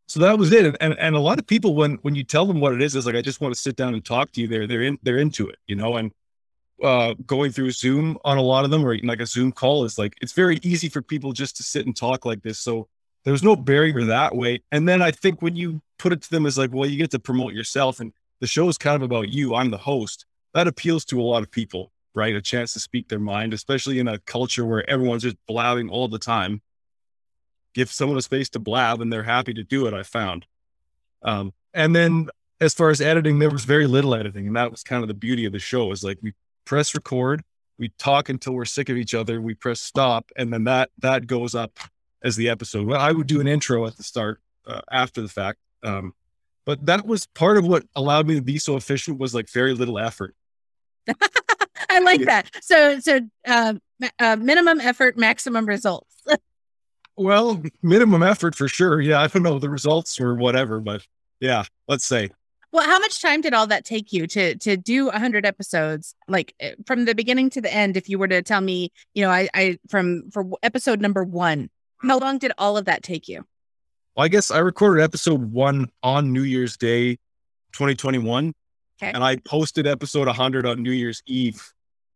so 0.07 0.19
that 0.21 0.39
was 0.39 0.51
it. 0.51 0.65
And, 0.65 0.77
and, 0.81 0.97
and 0.97 1.15
a 1.15 1.19
lot 1.19 1.39
of 1.39 1.45
people, 1.45 1.75
when, 1.75 1.99
when 2.01 2.15
you 2.15 2.23
tell 2.23 2.45
them 2.45 2.59
what 2.59 2.73
it 2.73 2.81
is, 2.81 2.95
is 2.95 3.05
like, 3.05 3.15
I 3.15 3.21
just 3.21 3.41
want 3.41 3.53
to 3.53 3.59
sit 3.59 3.75
down 3.75 3.93
and 3.93 4.03
talk 4.03 4.31
to 4.31 4.41
you. 4.41 4.47
They're, 4.47 4.65
they're 4.65 4.81
in, 4.81 4.97
they're 5.03 5.19
into 5.19 5.47
it, 5.47 5.57
you 5.67 5.75
know, 5.75 5.97
and 5.97 6.11
uh, 6.83 7.13
going 7.25 7.51
through 7.51 7.71
Zoom 7.71 8.17
on 8.23 8.37
a 8.37 8.41
lot 8.41 8.65
of 8.65 8.71
them, 8.71 8.85
or 8.85 8.97
like 8.99 9.21
a 9.21 9.25
Zoom 9.25 9.51
call, 9.51 9.85
is 9.85 9.97
like 9.97 10.15
it's 10.21 10.33
very 10.33 10.59
easy 10.63 10.89
for 10.89 11.01
people 11.01 11.33
just 11.33 11.57
to 11.57 11.63
sit 11.63 11.85
and 11.85 11.95
talk 11.95 12.25
like 12.25 12.41
this. 12.41 12.59
So 12.59 12.87
there's 13.25 13.43
no 13.43 13.55
barrier 13.55 14.05
that 14.05 14.35
way. 14.35 14.63
And 14.71 14.87
then 14.87 15.01
I 15.01 15.11
think 15.11 15.41
when 15.41 15.55
you 15.55 15.81
put 15.97 16.13
it 16.13 16.21
to 16.21 16.29
them 16.29 16.45
as 16.45 16.57
like, 16.57 16.73
well, 16.73 16.89
you 16.89 16.97
get 16.97 17.11
to 17.11 17.19
promote 17.19 17.53
yourself, 17.53 17.99
and 17.99 18.13
the 18.39 18.47
show 18.47 18.67
is 18.69 18.77
kind 18.77 18.95
of 18.95 19.01
about 19.01 19.29
you. 19.29 19.55
I'm 19.55 19.71
the 19.71 19.77
host. 19.77 20.25
That 20.53 20.67
appeals 20.67 21.05
to 21.05 21.19
a 21.19 21.23
lot 21.23 21.43
of 21.43 21.51
people, 21.51 21.91
right? 22.15 22.35
A 22.35 22.41
chance 22.41 22.73
to 22.73 22.79
speak 22.79 23.09
their 23.09 23.19
mind, 23.19 23.53
especially 23.53 23.99
in 23.99 24.07
a 24.07 24.19
culture 24.19 24.65
where 24.65 24.89
everyone's 24.89 25.23
just 25.23 25.37
blabbing 25.47 25.89
all 25.89 26.07
the 26.07 26.19
time. 26.19 26.61
Give 27.73 27.91
someone 27.91 28.17
a 28.17 28.21
space 28.21 28.49
to 28.49 28.59
blab, 28.59 29.01
and 29.01 29.11
they're 29.13 29.23
happy 29.23 29.53
to 29.53 29.63
do 29.63 29.85
it. 29.85 29.93
I 29.93 30.03
found. 30.03 30.45
Um, 31.21 31.53
and 31.73 31.95
then 31.95 32.29
as 32.61 32.73
far 32.73 32.89
as 32.89 33.01
editing, 33.01 33.39
there 33.39 33.49
was 33.49 33.65
very 33.65 33.87
little 33.87 34.15
editing, 34.15 34.47
and 34.47 34.55
that 34.55 34.71
was 34.71 34.83
kind 34.83 35.03
of 35.03 35.07
the 35.07 35.13
beauty 35.13 35.45
of 35.45 35.51
the 35.51 35.59
show. 35.59 35.91
Is 35.91 36.03
like 36.03 36.17
we 36.21 36.33
press 36.69 36.93
record, 36.93 37.41
we 37.79 37.89
talk 37.97 38.29
until 38.29 38.53
we're 38.53 38.63
sick 38.63 38.89
of 38.89 38.95
each 38.95 39.15
other, 39.15 39.41
we 39.41 39.55
press 39.55 39.81
stop, 39.81 40.31
and 40.37 40.53
then 40.53 40.65
that 40.65 40.91
that 40.99 41.25
goes 41.25 41.55
up 41.55 41.71
as 42.23 42.35
the 42.35 42.47
episode. 42.47 42.85
Well, 42.85 43.01
I 43.01 43.11
would 43.11 43.25
do 43.25 43.41
an 43.41 43.47
intro 43.47 43.87
at 43.87 43.97
the 43.97 44.03
start 44.03 44.39
uh, 44.67 44.81
after 44.91 45.19
the 45.19 45.27
fact, 45.27 45.57
um, 45.81 46.13
but 46.67 46.85
that 46.85 47.07
was 47.07 47.25
part 47.25 47.57
of 47.57 47.65
what 47.65 47.85
allowed 47.95 48.27
me 48.27 48.35
to 48.35 48.41
be 48.43 48.59
so 48.59 48.75
efficient. 48.77 49.17
Was 49.17 49.33
like 49.33 49.49
very 49.49 49.73
little 49.73 49.97
effort. 49.97 50.35
I 51.89 51.99
like 52.01 52.19
Yeah. 52.19 52.25
that. 52.43 52.51
So, 52.61 52.99
so 52.99 53.19
uh, 53.47 53.73
uh, 54.19 54.35
minimum 54.35 54.79
effort, 54.79 55.17
maximum 55.17 55.65
results. 55.65 56.15
Well, 57.21 57.61
minimum 57.81 58.23
effort 58.23 58.55
for 58.55 58.69
sure. 58.69 59.01
Yeah, 59.01 59.19
I 59.19 59.27
don't 59.27 59.43
know 59.43 59.59
the 59.59 59.69
results 59.69 60.21
or 60.21 60.35
whatever, 60.35 60.79
but 60.79 61.05
yeah, 61.41 61.65
let's 61.85 62.05
say 62.05 62.29
well, 62.71 62.85
how 62.85 62.99
much 62.99 63.21
time 63.21 63.41
did 63.41 63.53
all 63.53 63.67
that 63.67 63.85
take 63.85 64.13
you 64.13 64.27
to 64.27 64.55
to 64.57 64.77
do 64.77 65.09
hundred 65.09 65.45
episodes, 65.45 66.15
like 66.27 66.53
eh, 66.59 66.75
from 66.85 67.05
the 67.05 67.15
beginning 67.15 67.49
to 67.51 67.61
the 67.61 67.73
end? 67.73 67.97
If 67.97 68.09
you 68.09 68.19
were 68.19 68.27
to 68.27 68.41
tell 68.41 68.61
me, 68.61 68.91
you 69.13 69.23
know, 69.23 69.31
I, 69.31 69.49
I 69.53 69.79
from 69.89 70.29
for 70.31 70.45
episode 70.61 71.01
number 71.01 71.23
one, 71.23 71.69
how 71.97 72.19
long 72.19 72.37
did 72.37 72.51
all 72.57 72.77
of 72.77 72.85
that 72.85 73.03
take 73.03 73.27
you? 73.27 73.45
Well, 74.15 74.25
I 74.25 74.27
guess 74.27 74.51
I 74.51 74.59
recorded 74.59 75.03
episode 75.03 75.51
one 75.51 75.89
on 76.03 76.33
New 76.33 76.43
Year's 76.43 76.77
Day, 76.77 77.15
2021. 77.73 78.53
Okay. 79.01 79.11
And 79.13 79.23
I 79.23 79.37
posted 79.37 79.87
episode 79.87 80.27
100 80.27 80.65
on 80.65 80.83
New 80.83 80.91
Year's 80.91 81.23
Eve 81.25 81.73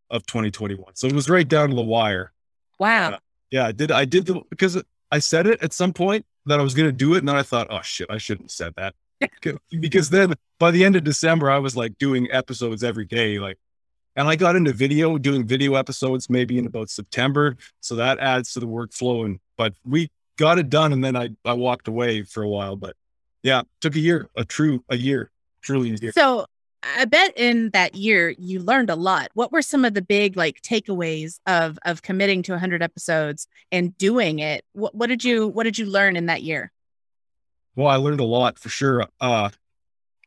of 0.10 0.26
2021. 0.26 0.96
So 0.96 1.08
it 1.08 1.14
was 1.14 1.30
right 1.30 1.48
down 1.48 1.70
to 1.70 1.76
the 1.76 1.82
wire. 1.82 2.34
Wow. 2.78 3.20
Yeah, 3.52 3.68
I 3.68 3.72
did. 3.72 3.92
I 3.92 4.06
did 4.06 4.26
the, 4.26 4.42
because 4.50 4.82
I 5.12 5.20
said 5.20 5.48
it 5.48 5.64
at 5.64 5.72
some 5.72 5.94
point 5.94 6.26
that 6.46 6.60
I 6.60 6.64
was 6.64 6.74
going 6.74 6.90
to 6.90 6.92
do 6.92 7.14
it. 7.14 7.20
And 7.20 7.30
then 7.30 7.38
I 7.38 7.44
thought, 7.44 7.68
oh 7.70 7.82
shit, 7.82 8.08
I 8.10 8.18
shouldn't 8.18 8.46
have 8.46 8.52
said 8.52 8.74
that. 8.76 8.96
because 9.80 10.10
then 10.10 10.34
by 10.60 10.72
the 10.72 10.84
end 10.84 10.96
of 10.96 11.04
December, 11.04 11.50
I 11.50 11.60
was 11.60 11.76
like 11.76 11.98
doing 11.98 12.28
episodes 12.32 12.84
every 12.84 13.06
day. 13.06 13.40
Like, 13.40 13.58
and 14.16 14.28
I 14.28 14.36
got 14.36 14.56
into 14.56 14.74
video, 14.74 15.18
doing 15.18 15.46
video 15.46 15.76
episodes 15.76 16.30
maybe 16.30 16.58
in 16.58 16.66
about 16.68 16.90
September. 16.90 17.58
So 17.82 17.96
that 17.96 18.20
adds 18.20 18.54
to 18.54 18.60
the 18.60 18.68
workflow. 18.68 19.26
And, 19.26 19.40
but 19.58 19.74
we 19.86 20.10
got 20.38 20.60
it 20.60 20.70
done. 20.70 20.94
And 20.94 21.04
then 21.04 21.16
I, 21.16 21.30
I 21.46 21.54
walked 21.54 21.88
away 21.88 22.24
for 22.24 22.44
a 22.44 22.50
while. 22.50 22.76
But 22.76 22.96
yeah, 23.42 23.64
took 23.82 23.96
a 23.96 24.00
year, 24.00 24.30
a 24.36 24.46
true, 24.46 24.84
a 24.90 24.98
year, 24.98 25.32
truly 25.62 25.92
a 25.92 25.96
year. 25.96 26.12
So, 26.14 26.46
I 26.98 27.06
bet 27.06 27.38
in 27.38 27.70
that 27.70 27.96
year 27.96 28.36
you 28.38 28.60
learned 28.60 28.90
a 28.90 28.96
lot. 28.96 29.30
What 29.34 29.52
were 29.52 29.62
some 29.62 29.86
of 29.86 29.94
the 29.94 30.02
big 30.02 30.36
like 30.36 30.62
takeaways 30.62 31.40
of 31.48 31.80
of 31.86 32.02
committing 32.02 32.44
to 32.44 32.52
100 32.52 32.84
episodes 32.84 33.48
and 33.72 33.98
doing 33.98 34.40
it? 34.40 34.66
What, 34.74 34.94
what 34.94 35.08
did 35.08 35.24
you 35.24 35.48
what 35.48 35.64
did 35.64 35.78
you 35.78 35.86
learn 35.86 36.18
in 36.18 36.26
that 36.26 36.44
year? 36.44 36.72
Well, 37.76 37.88
I 37.88 37.96
learned 37.96 38.20
a 38.20 38.26
lot 38.26 38.60
for 38.60 38.70
sure. 38.70 39.06
Uh, 39.20 39.50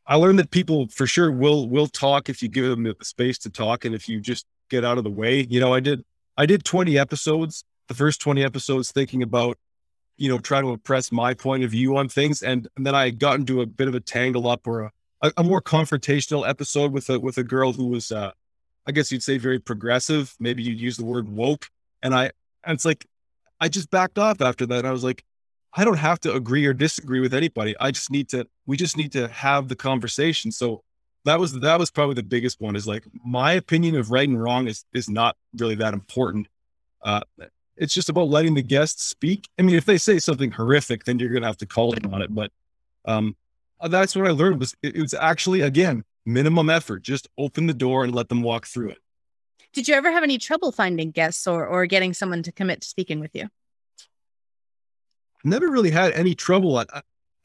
I 0.07 0.17
learned 0.17 0.39
that 0.39 0.51
people 0.51 0.89
for 0.89 1.07
sure 1.07 1.31
will 1.31 1.69
will 1.69 1.89
talk 1.89 2.29
if 2.29 2.43
you 2.43 2.49
give 2.49 2.69
them 2.69 2.85
the 2.85 2.97
space 3.03 3.39
to 3.39 3.51
talk, 3.51 3.85
and 3.85 3.95
if 3.95 4.09
you 4.09 4.21
just 4.21 4.47
get 4.71 4.85
out 4.85 4.99
of 4.99 5.05
the 5.05 5.11
way. 5.11 5.47
You 5.49 5.61
know, 5.61 5.75
I 5.75 5.81
did 5.81 6.05
I 6.37 6.47
did 6.47 6.65
20 6.65 6.99
episodes, 6.99 7.65
the 7.89 7.95
first 7.95 8.21
20 8.21 8.45
episodes, 8.45 8.93
thinking 8.93 9.23
about 9.23 9.59
you 10.17 10.29
know 10.29 10.39
trying 10.39 10.63
to 10.63 10.71
impress 10.71 11.13
my 11.13 11.35
point 11.35 11.65
of 11.65 11.71
view 11.71 11.97
on 11.97 12.09
things, 12.09 12.43
and, 12.43 12.69
and 12.77 12.87
then 12.87 12.95
I 12.95 13.11
got 13.11 13.39
into 13.39 13.61
a 13.61 13.67
bit 13.67 13.89
of 13.89 13.95
a 13.95 14.01
tangle 14.01 14.49
up 14.49 14.67
or 14.67 14.93
a, 15.23 15.33
a, 15.37 15.43
more 15.43 15.61
confrontational 15.61 16.49
episode 16.49 16.93
with 16.93 17.09
a 17.11 17.19
with 17.19 17.39
a 17.39 17.45
girl 17.45 17.73
who 17.73 17.87
was, 17.87 18.13
uh, 18.13 18.31
I 18.87 18.93
guess 18.93 19.11
you'd 19.11 19.23
say, 19.23 19.39
very 19.39 19.59
progressive. 19.59 20.35
Maybe 20.39 20.63
you'd 20.63 20.81
use 20.81 20.97
the 20.97 21.05
word 21.05 21.29
woke, 21.29 21.69
and 22.03 22.15
I 22.15 22.31
and 22.65 22.75
it's 22.75 22.85
like 22.85 23.07
I 23.61 23.69
just 23.69 23.91
backed 23.91 24.19
off 24.19 24.41
after 24.41 24.67
that. 24.67 24.87
I 24.87 24.93
was 24.93 25.05
like, 25.05 25.25
I 25.79 25.85
don't 25.85 25.99
have 25.99 26.19
to 26.21 26.33
agree 26.33 26.65
or 26.65 26.73
disagree 26.73 27.21
with 27.21 27.35
anybody. 27.35 27.75
I 27.79 27.91
just 27.91 28.11
need 28.11 28.31
to, 28.31 28.47
we 28.65 28.79
just 28.79 28.97
need 28.97 29.13
to 29.13 29.29
have 29.29 29.69
the 29.69 29.77
conversation. 29.77 30.51
So 30.51 30.83
that 31.27 31.39
was, 31.39 31.53
that 31.61 31.79
was 31.79 31.91
probably 31.91 32.15
the 32.15 32.23
biggest 32.23 32.61
one 32.61 32.77
is 32.77 32.87
like 32.87 33.05
my 33.25 33.53
opinion 33.53 33.95
of 33.97 34.11
right 34.11 34.27
and 34.27 34.43
wrong 34.43 34.69
is, 34.69 34.85
is 34.95 35.11
not 35.11 35.37
really 35.59 35.75
that 35.75 35.93
important. 35.93 36.49
Uh, 37.03 37.21
it's 37.77 37.93
just 37.93 38.09
about 38.09 38.29
letting 38.29 38.55
the 38.55 38.63
guests 38.63 39.05
speak. 39.05 39.49
I 39.59 39.63
mean, 39.63 39.77
if 39.77 39.85
they 39.85 39.99
say 39.99 40.19
something 40.19 40.51
horrific, 40.51 41.05
then 41.05 41.19
you're 41.19 41.29
going 41.29 41.43
to 41.43 41.49
have 41.49 41.59
to 41.59 41.67
call 41.67 41.93
them 41.93 42.13
on 42.15 42.23
it. 42.23 42.35
But, 42.35 42.51
um, 43.05 43.37
uh, 43.79 43.89
that's 43.89 44.17
what 44.17 44.27
I 44.27 44.31
learned 44.31 44.61
was 44.61 44.75
it, 44.83 44.97
it 44.97 45.03
was 45.03 45.13
actually, 45.13 45.61
again, 45.61 46.05
minimum 46.25 46.71
effort. 46.71 47.03
Just 47.03 47.29
open 47.37 47.67
the 47.67 47.75
door 47.75 48.03
and 48.03 48.15
let 48.15 48.31
them 48.31 48.43
walk 48.43 48.67
through 48.67 48.91
it. 48.91 48.99
Did 49.75 49.89
you 49.89 49.95
ever 49.95 50.11
have 50.11 50.23
any 50.23 50.39
trouble 50.39 50.73
finding 50.73 51.11
guests 51.11 51.47
or, 51.47 51.67
or 51.67 51.85
getting 51.85 52.15
someone 52.15 52.43
to 52.45 52.53
commit 52.53 52.81
to 52.81 52.89
speaking 52.89 53.21
with 53.21 53.35
you? 53.35 53.51
Never 55.45 55.69
really 55.69 55.91
had 55.91 56.13
any 56.13 56.35
trouble. 56.35 56.79
I, 56.79 56.85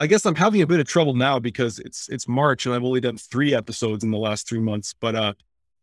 I 0.00 0.06
guess 0.06 0.26
I'm 0.26 0.34
having 0.34 0.62
a 0.62 0.66
bit 0.66 0.80
of 0.80 0.86
trouble 0.86 1.14
now 1.14 1.38
because 1.38 1.78
it's 1.78 2.08
it's 2.08 2.26
March 2.26 2.66
and 2.66 2.74
I've 2.74 2.84
only 2.84 3.00
done 3.00 3.16
three 3.16 3.54
episodes 3.54 4.02
in 4.02 4.10
the 4.10 4.18
last 4.18 4.48
three 4.48 4.58
months. 4.58 4.94
But 5.00 5.14
uh, 5.14 5.34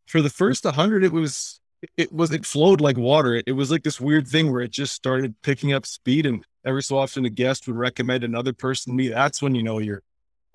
for 0.07 0.21
the 0.21 0.29
first 0.29 0.65
100, 0.65 1.03
it 1.03 1.11
was 1.11 1.59
it 1.95 2.11
was 2.11 2.31
it 2.31 2.45
flowed 2.45 2.81
like 2.81 2.97
water. 2.97 3.35
It, 3.35 3.45
it 3.47 3.51
was 3.53 3.71
like 3.71 3.83
this 3.83 4.01
weird 4.01 4.27
thing 4.27 4.51
where 4.51 4.61
it 4.61 4.71
just 4.71 4.93
started 4.93 5.35
picking 5.41 5.71
up 5.73 5.85
speed, 5.85 6.25
and 6.25 6.43
every 6.65 6.83
so 6.83 6.97
often 6.97 7.25
a 7.25 7.29
guest 7.29 7.67
would 7.67 7.77
recommend 7.77 8.23
another 8.23 8.53
person 8.53 8.91
to 8.91 8.97
me. 8.97 9.07
That's 9.07 9.41
when 9.41 9.55
you 9.55 9.63
know 9.63 9.79
you're 9.79 10.03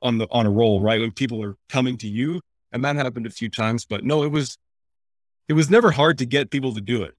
on 0.02 0.18
the 0.18 0.28
on 0.30 0.46
a 0.46 0.50
roll, 0.50 0.80
right? 0.80 1.00
When 1.00 1.12
people 1.12 1.42
are 1.42 1.56
coming 1.68 1.96
to 1.98 2.08
you, 2.08 2.40
and 2.72 2.84
that 2.84 2.96
happened 2.96 3.26
a 3.26 3.30
few 3.30 3.48
times. 3.48 3.86
But 3.86 4.04
no, 4.04 4.24
it 4.24 4.30
was 4.30 4.58
it 5.48 5.54
was 5.54 5.70
never 5.70 5.90
hard 5.90 6.18
to 6.18 6.26
get 6.26 6.50
people 6.50 6.74
to 6.74 6.80
do 6.80 7.02
it. 7.02 7.14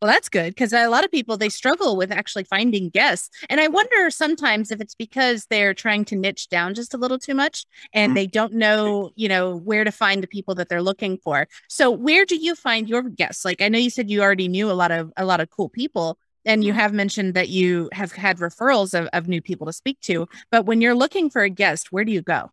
Well, 0.00 0.10
that's 0.10 0.30
good 0.30 0.54
because 0.54 0.72
a 0.72 0.88
lot 0.88 1.04
of 1.04 1.10
people 1.10 1.36
they 1.36 1.50
struggle 1.50 1.94
with 1.94 2.10
actually 2.10 2.44
finding 2.44 2.88
guests, 2.88 3.28
and 3.50 3.60
I 3.60 3.68
wonder 3.68 4.10
sometimes 4.10 4.70
if 4.70 4.80
it's 4.80 4.94
because 4.94 5.46
they're 5.50 5.74
trying 5.74 6.06
to 6.06 6.16
niche 6.16 6.48
down 6.48 6.74
just 6.74 6.94
a 6.94 6.96
little 6.96 7.18
too 7.18 7.34
much, 7.34 7.66
and 7.92 8.10
mm-hmm. 8.10 8.14
they 8.14 8.26
don't 8.26 8.54
know, 8.54 9.10
you 9.14 9.28
know, 9.28 9.56
where 9.56 9.84
to 9.84 9.92
find 9.92 10.22
the 10.22 10.26
people 10.26 10.54
that 10.54 10.70
they're 10.70 10.82
looking 10.82 11.18
for. 11.18 11.48
So, 11.68 11.90
where 11.90 12.24
do 12.24 12.36
you 12.36 12.54
find 12.54 12.88
your 12.88 13.02
guests? 13.02 13.44
Like, 13.44 13.60
I 13.60 13.68
know 13.68 13.78
you 13.78 13.90
said 13.90 14.08
you 14.08 14.22
already 14.22 14.48
knew 14.48 14.70
a 14.70 14.72
lot 14.72 14.90
of 14.90 15.12
a 15.18 15.26
lot 15.26 15.40
of 15.40 15.50
cool 15.50 15.68
people, 15.68 16.16
and 16.46 16.64
you 16.64 16.72
mm-hmm. 16.72 16.80
have 16.80 16.94
mentioned 16.94 17.34
that 17.34 17.50
you 17.50 17.90
have 17.92 18.12
had 18.12 18.38
referrals 18.38 18.98
of, 18.98 19.06
of 19.12 19.28
new 19.28 19.42
people 19.42 19.66
to 19.66 19.72
speak 19.72 20.00
to. 20.02 20.26
But 20.50 20.64
when 20.64 20.80
you're 20.80 20.94
looking 20.94 21.28
for 21.28 21.42
a 21.42 21.50
guest, 21.50 21.92
where 21.92 22.04
do 22.06 22.12
you 22.12 22.22
go? 22.22 22.50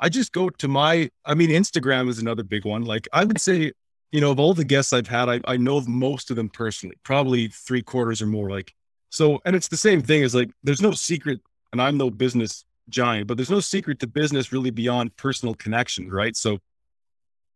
I 0.00 0.08
just 0.08 0.32
go 0.32 0.50
to 0.50 0.68
my, 0.68 1.10
I 1.24 1.34
mean, 1.34 1.50
Instagram 1.50 2.08
is 2.08 2.18
another 2.18 2.42
big 2.42 2.64
one. 2.64 2.82
Like, 2.82 3.06
I 3.12 3.24
would 3.24 3.40
say 3.40 3.72
you 4.12 4.20
know, 4.20 4.30
of 4.30 4.38
all 4.38 4.54
the 4.54 4.64
guests 4.64 4.92
I've 4.92 5.08
had, 5.08 5.28
I, 5.28 5.40
I 5.46 5.56
know 5.56 5.80
most 5.80 6.30
of 6.30 6.36
them 6.36 6.50
personally, 6.50 6.96
probably 7.02 7.48
three 7.48 7.82
quarters 7.82 8.20
or 8.20 8.26
more. 8.26 8.50
Like, 8.50 8.74
so, 9.08 9.40
and 9.44 9.56
it's 9.56 9.68
the 9.68 9.76
same 9.76 10.02
thing 10.02 10.22
as 10.22 10.34
like, 10.34 10.50
there's 10.62 10.82
no 10.82 10.92
secret, 10.92 11.40
and 11.72 11.80
I'm 11.80 11.96
no 11.96 12.10
business 12.10 12.64
giant, 12.90 13.26
but 13.26 13.38
there's 13.38 13.50
no 13.50 13.60
secret 13.60 13.98
to 14.00 14.06
business 14.06 14.52
really 14.52 14.70
beyond 14.70 15.16
personal 15.16 15.54
connection, 15.54 16.10
right? 16.10 16.36
So, 16.36 16.58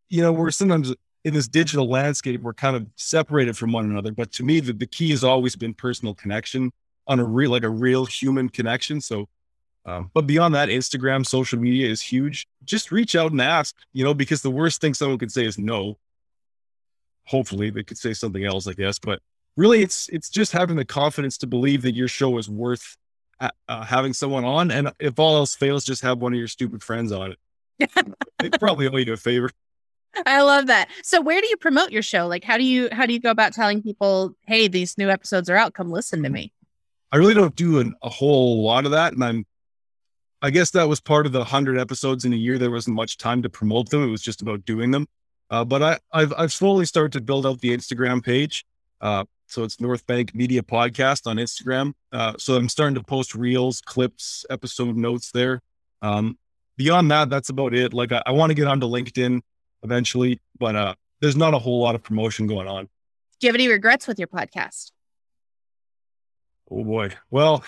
you 0.08 0.22
know, 0.22 0.32
we're 0.32 0.50
sometimes 0.50 0.94
in 1.24 1.34
this 1.34 1.46
digital 1.46 1.88
landscape, 1.90 2.40
we're 2.40 2.54
kind 2.54 2.74
of 2.74 2.86
separated 2.96 3.56
from 3.56 3.72
one 3.72 3.84
another. 3.84 4.12
But 4.12 4.32
to 4.32 4.44
me, 4.44 4.60
the, 4.60 4.72
the 4.72 4.86
key 4.86 5.10
has 5.10 5.24
always 5.24 5.56
been 5.56 5.74
personal 5.74 6.14
connection 6.14 6.72
on 7.06 7.20
a 7.20 7.24
real, 7.24 7.50
like 7.50 7.64
a 7.64 7.68
real 7.70 8.06
human 8.06 8.48
connection. 8.48 9.00
So, 9.00 9.28
um, 9.84 10.10
but 10.14 10.26
beyond 10.26 10.54
that, 10.54 10.68
Instagram, 10.68 11.26
social 11.26 11.58
media 11.58 11.88
is 11.88 12.00
huge. 12.00 12.46
Just 12.64 12.90
reach 12.90 13.14
out 13.14 13.32
and 13.32 13.42
ask, 13.42 13.76
you 13.92 14.04
know, 14.04 14.14
because 14.14 14.40
the 14.40 14.50
worst 14.50 14.80
thing 14.80 14.94
someone 14.94 15.18
could 15.18 15.32
say 15.32 15.44
is 15.44 15.58
no 15.58 15.98
hopefully 17.26 17.70
they 17.70 17.82
could 17.82 17.98
say 17.98 18.12
something 18.12 18.44
else, 18.44 18.66
I 18.66 18.72
guess. 18.72 18.98
But 18.98 19.20
really, 19.56 19.82
it's 19.82 20.08
it's 20.08 20.30
just 20.30 20.52
having 20.52 20.76
the 20.76 20.84
confidence 20.84 21.38
to 21.38 21.46
believe 21.46 21.82
that 21.82 21.94
your 21.94 22.08
show 22.08 22.38
is 22.38 22.48
worth 22.48 22.96
uh, 23.40 23.50
uh 23.68 23.84
having 23.84 24.12
someone 24.12 24.44
on, 24.44 24.70
and 24.70 24.92
if 24.98 25.18
all 25.18 25.36
else 25.36 25.54
fails, 25.54 25.84
just 25.84 26.02
have 26.02 26.18
one 26.18 26.32
of 26.32 26.38
your 26.38 26.48
stupid 26.48 26.82
friends 26.82 27.12
on 27.12 27.32
it. 27.32 27.90
they 28.38 28.50
probably 28.50 28.88
owe 28.88 28.96
you 28.96 29.12
a 29.12 29.16
favor. 29.16 29.50
I 30.24 30.42
love 30.42 30.68
that. 30.68 30.88
So 31.02 31.20
where 31.20 31.40
do 31.42 31.46
you 31.46 31.58
promote 31.58 31.92
your 31.92 32.02
show? 32.02 32.26
Like 32.26 32.44
how 32.44 32.56
do 32.56 32.64
you 32.64 32.88
how 32.92 33.06
do 33.06 33.12
you 33.12 33.20
go 33.20 33.30
about 33.30 33.52
telling 33.52 33.82
people, 33.82 34.34
hey, 34.46 34.68
these 34.68 34.96
new 34.96 35.10
episodes 35.10 35.50
are 35.50 35.56
out, 35.56 35.74
come 35.74 35.90
listen 35.90 36.22
to 36.22 36.30
me? 36.30 36.52
I 37.12 37.18
really 37.18 37.34
don't 37.34 37.54
do 37.54 37.78
an, 37.78 37.94
a 38.02 38.08
whole 38.08 38.64
lot 38.64 38.84
of 38.84 38.92
that. 38.92 39.12
And 39.12 39.22
I'm 39.22 39.44
I 40.42 40.50
guess 40.50 40.70
that 40.72 40.88
was 40.88 41.00
part 41.00 41.26
of 41.26 41.32
the 41.32 41.44
hundred 41.44 41.78
episodes 41.78 42.24
in 42.24 42.32
a 42.32 42.36
year. 42.36 42.58
There 42.58 42.70
wasn't 42.70 42.96
much 42.96 43.18
time 43.18 43.42
to 43.42 43.50
promote 43.50 43.90
them. 43.90 44.02
It 44.02 44.10
was 44.10 44.22
just 44.22 44.42
about 44.42 44.64
doing 44.64 44.90
them. 44.90 45.06
Uh, 45.50 45.64
but 45.64 45.82
I, 45.82 45.98
I've 46.12 46.32
I've 46.36 46.52
slowly 46.52 46.86
started 46.86 47.12
to 47.12 47.20
build 47.20 47.46
out 47.46 47.60
the 47.60 47.76
Instagram 47.76 48.24
page. 48.24 48.64
Uh, 49.00 49.24
so 49.46 49.62
it's 49.62 49.80
North 49.80 50.06
Bank 50.06 50.34
Media 50.34 50.62
Podcast 50.62 51.26
on 51.26 51.36
Instagram. 51.36 51.92
Uh, 52.12 52.34
so 52.36 52.56
I'm 52.56 52.68
starting 52.68 52.96
to 52.96 53.02
post 53.02 53.34
reels, 53.34 53.80
clips, 53.80 54.44
episode 54.50 54.96
notes 54.96 55.30
there. 55.30 55.60
Um, 56.02 56.36
beyond 56.76 57.10
that, 57.10 57.30
that's 57.30 57.48
about 57.48 57.74
it. 57.74 57.94
Like 57.94 58.12
I, 58.12 58.22
I 58.26 58.32
want 58.32 58.50
to 58.50 58.54
get 58.54 58.66
onto 58.66 58.86
LinkedIn 58.86 59.40
eventually, 59.82 60.40
but 60.58 60.74
uh, 60.74 60.94
there's 61.20 61.36
not 61.36 61.54
a 61.54 61.58
whole 61.58 61.80
lot 61.80 61.94
of 61.94 62.02
promotion 62.02 62.46
going 62.46 62.66
on. 62.66 62.84
Do 63.38 63.46
you 63.46 63.48
have 63.48 63.54
any 63.54 63.68
regrets 63.68 64.06
with 64.06 64.18
your 64.18 64.28
podcast? 64.28 64.90
Oh 66.70 66.82
boy. 66.82 67.10
Well, 67.30 67.62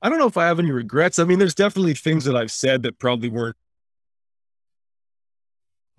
I 0.00 0.08
don't 0.08 0.18
know 0.18 0.28
if 0.28 0.36
I 0.36 0.46
have 0.46 0.60
any 0.60 0.70
regrets. 0.70 1.18
I 1.18 1.24
mean, 1.24 1.38
there's 1.38 1.54
definitely 1.54 1.94
things 1.94 2.24
that 2.26 2.36
I've 2.36 2.52
said 2.52 2.82
that 2.84 2.98
probably 2.98 3.28
weren't 3.28 3.56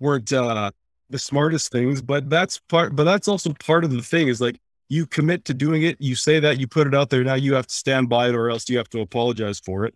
weren't 0.00 0.32
uh, 0.32 0.70
the 1.10 1.18
smartest 1.18 1.72
things, 1.72 2.02
but 2.02 2.28
that's 2.28 2.58
part. 2.68 2.94
But 2.94 3.04
that's 3.04 3.28
also 3.28 3.52
part 3.54 3.84
of 3.84 3.90
the 3.90 4.02
thing 4.02 4.28
is 4.28 4.40
like 4.40 4.58
you 4.88 5.06
commit 5.06 5.44
to 5.46 5.54
doing 5.54 5.82
it. 5.82 5.96
You 6.00 6.14
say 6.14 6.40
that 6.40 6.58
you 6.58 6.66
put 6.66 6.86
it 6.86 6.94
out 6.94 7.10
there. 7.10 7.24
Now 7.24 7.34
you 7.34 7.54
have 7.54 7.66
to 7.66 7.74
stand 7.74 8.08
by 8.08 8.28
it, 8.28 8.34
or 8.34 8.50
else 8.50 8.68
you 8.68 8.78
have 8.78 8.88
to 8.90 9.00
apologize 9.00 9.60
for 9.60 9.84
it. 9.84 9.94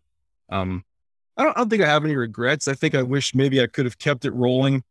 Um, 0.48 0.84
I 1.36 1.44
don't, 1.44 1.56
I 1.56 1.60
don't 1.60 1.70
think 1.70 1.82
I 1.82 1.86
have 1.86 2.04
any 2.04 2.16
regrets. 2.16 2.68
I 2.68 2.74
think 2.74 2.94
I 2.94 3.02
wish 3.02 3.34
maybe 3.34 3.60
I 3.60 3.66
could 3.66 3.84
have 3.86 3.98
kept 3.98 4.24
it 4.24 4.32
rolling. 4.32 4.84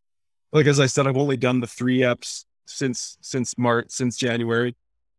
Like 0.52 0.66
as 0.66 0.80
I 0.80 0.88
said, 0.88 1.08
I've 1.08 1.18
only 1.18 1.38
done 1.38 1.60
the 1.60 1.68
three 1.68 2.00
eps 2.00 2.46
since 2.66 3.18
since 3.22 3.58
March 3.58 3.88
since 3.90 4.18
January, 4.18 4.76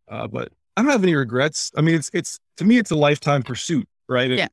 uh, 0.08 0.26
but 0.26 0.52
I 0.76 0.82
don't 0.82 0.90
have 0.90 1.02
any 1.02 1.14
regrets. 1.14 1.70
I 1.76 1.80
mean, 1.80 1.94
it's 1.94 2.10
it's 2.12 2.38
to 2.58 2.64
me, 2.64 2.78
it's 2.78 2.90
a 2.90 2.96
lifetime 2.96 3.42
pursuit, 3.42 3.88
right? 4.08 4.30
Yeah. 4.30 4.48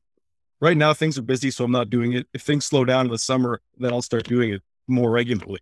right 0.60 0.76
now 0.76 0.94
things 0.94 1.18
are 1.18 1.22
busy, 1.22 1.50
so 1.50 1.64
I'm 1.64 1.72
not 1.72 1.90
doing 1.90 2.12
it. 2.12 2.26
If 2.32 2.42
things 2.42 2.64
slow 2.64 2.84
down 2.84 3.06
in 3.06 3.12
the 3.12 3.18
summer, 3.18 3.60
then 3.78 3.92
I'll 3.92 4.02
start 4.02 4.24
doing 4.24 4.50
it 4.50 4.62
more 4.90 5.10
regularly. 5.10 5.60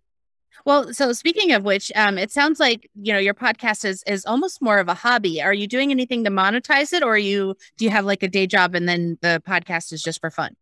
Well, 0.65 0.93
so 0.93 1.13
speaking 1.13 1.53
of 1.53 1.63
which, 1.63 1.91
um, 1.95 2.17
it 2.17 2.31
sounds 2.31 2.59
like 2.59 2.89
you 2.95 3.13
know 3.13 3.19
your 3.19 3.33
podcast 3.33 3.85
is 3.85 4.03
is 4.05 4.25
almost 4.25 4.61
more 4.61 4.79
of 4.79 4.87
a 4.87 4.93
hobby. 4.93 5.41
Are 5.41 5.53
you 5.53 5.67
doing 5.67 5.91
anything 5.91 6.23
to 6.25 6.29
monetize 6.29 6.91
it, 6.93 7.03
or 7.03 7.17
you 7.17 7.55
do 7.77 7.85
you 7.85 7.91
have 7.91 8.05
like 8.05 8.23
a 8.23 8.27
day 8.27 8.47
job 8.47 8.75
and 8.75 8.87
then 8.87 9.17
the 9.21 9.41
podcast 9.47 9.93
is 9.93 10.03
just 10.03 10.19
for 10.19 10.29
fun? 10.29 10.55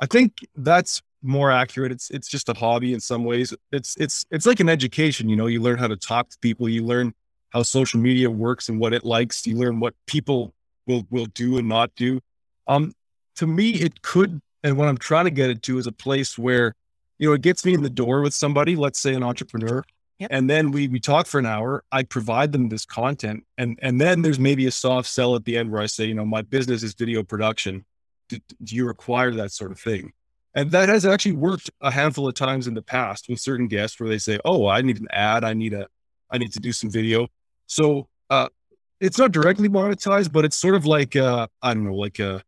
I 0.00 0.06
think 0.06 0.38
that's 0.54 1.02
more 1.22 1.50
accurate. 1.50 1.92
It's 1.92 2.10
it's 2.10 2.28
just 2.28 2.48
a 2.48 2.54
hobby 2.54 2.94
in 2.94 3.00
some 3.00 3.24
ways. 3.24 3.52
It's 3.72 3.96
it's 3.98 4.24
it's 4.30 4.46
like 4.46 4.60
an 4.60 4.68
education. 4.68 5.28
You 5.28 5.36
know, 5.36 5.46
you 5.46 5.60
learn 5.60 5.78
how 5.78 5.88
to 5.88 5.96
talk 5.96 6.30
to 6.30 6.38
people. 6.38 6.68
You 6.68 6.84
learn 6.84 7.12
how 7.50 7.62
social 7.62 8.00
media 8.00 8.30
works 8.30 8.68
and 8.68 8.80
what 8.80 8.92
it 8.92 9.04
likes. 9.04 9.46
You 9.46 9.56
learn 9.56 9.80
what 9.80 9.94
people 10.06 10.54
will 10.86 11.06
will 11.10 11.26
do 11.26 11.58
and 11.58 11.68
not 11.68 11.94
do. 11.96 12.20
Um, 12.66 12.92
to 13.36 13.46
me, 13.46 13.70
it 13.70 14.02
could, 14.02 14.40
and 14.62 14.76
what 14.76 14.88
I'm 14.88 14.96
trying 14.96 15.26
to 15.26 15.30
get 15.30 15.50
it 15.50 15.62
to 15.62 15.78
is 15.78 15.86
a 15.86 15.92
place 15.92 16.38
where 16.38 16.74
you 17.18 17.28
know, 17.28 17.34
it 17.34 17.42
gets 17.42 17.64
me 17.64 17.74
in 17.74 17.82
the 17.82 17.90
door 17.90 18.20
with 18.20 18.34
somebody, 18.34 18.76
let's 18.76 18.98
say 18.98 19.14
an 19.14 19.22
entrepreneur. 19.22 19.82
Yep. 20.18 20.30
And 20.32 20.48
then 20.48 20.70
we 20.70 20.88
we 20.88 20.98
talk 20.98 21.26
for 21.26 21.38
an 21.38 21.46
hour. 21.46 21.84
I 21.92 22.02
provide 22.02 22.52
them 22.52 22.70
this 22.70 22.86
content, 22.86 23.44
and 23.58 23.78
and 23.82 24.00
then 24.00 24.22
there's 24.22 24.38
maybe 24.38 24.66
a 24.66 24.70
soft 24.70 25.08
sell 25.08 25.36
at 25.36 25.44
the 25.44 25.58
end 25.58 25.70
where 25.70 25.82
I 25.82 25.86
say, 25.86 26.06
you 26.06 26.14
know, 26.14 26.24
my 26.24 26.40
business 26.40 26.82
is 26.82 26.94
video 26.94 27.22
production. 27.22 27.84
Do, 28.30 28.38
do 28.64 28.74
you 28.74 28.86
require 28.86 29.30
that 29.32 29.52
sort 29.52 29.72
of 29.72 29.78
thing? 29.78 30.12
And 30.54 30.70
that 30.70 30.88
has 30.88 31.04
actually 31.04 31.32
worked 31.32 31.70
a 31.82 31.90
handful 31.90 32.26
of 32.26 32.34
times 32.34 32.66
in 32.66 32.72
the 32.72 32.80
past 32.80 33.28
with 33.28 33.40
certain 33.40 33.68
guests 33.68 34.00
where 34.00 34.08
they 34.08 34.16
say, 34.16 34.38
"Oh, 34.42 34.66
I 34.66 34.80
need 34.80 34.98
an 34.98 35.08
ad. 35.10 35.44
I 35.44 35.52
need 35.52 35.74
a, 35.74 35.86
I 36.30 36.38
need 36.38 36.52
to 36.54 36.60
do 36.60 36.72
some 36.72 36.90
video." 36.90 37.28
So 37.66 38.08
uh, 38.30 38.48
it's 39.00 39.18
not 39.18 39.32
directly 39.32 39.68
monetized, 39.68 40.32
but 40.32 40.46
it's 40.46 40.56
sort 40.56 40.76
of 40.76 40.86
like 40.86 41.14
uh, 41.14 41.46
I 41.60 41.74
don't 41.74 41.84
know, 41.84 41.94
like 41.94 42.18
a, 42.20 42.42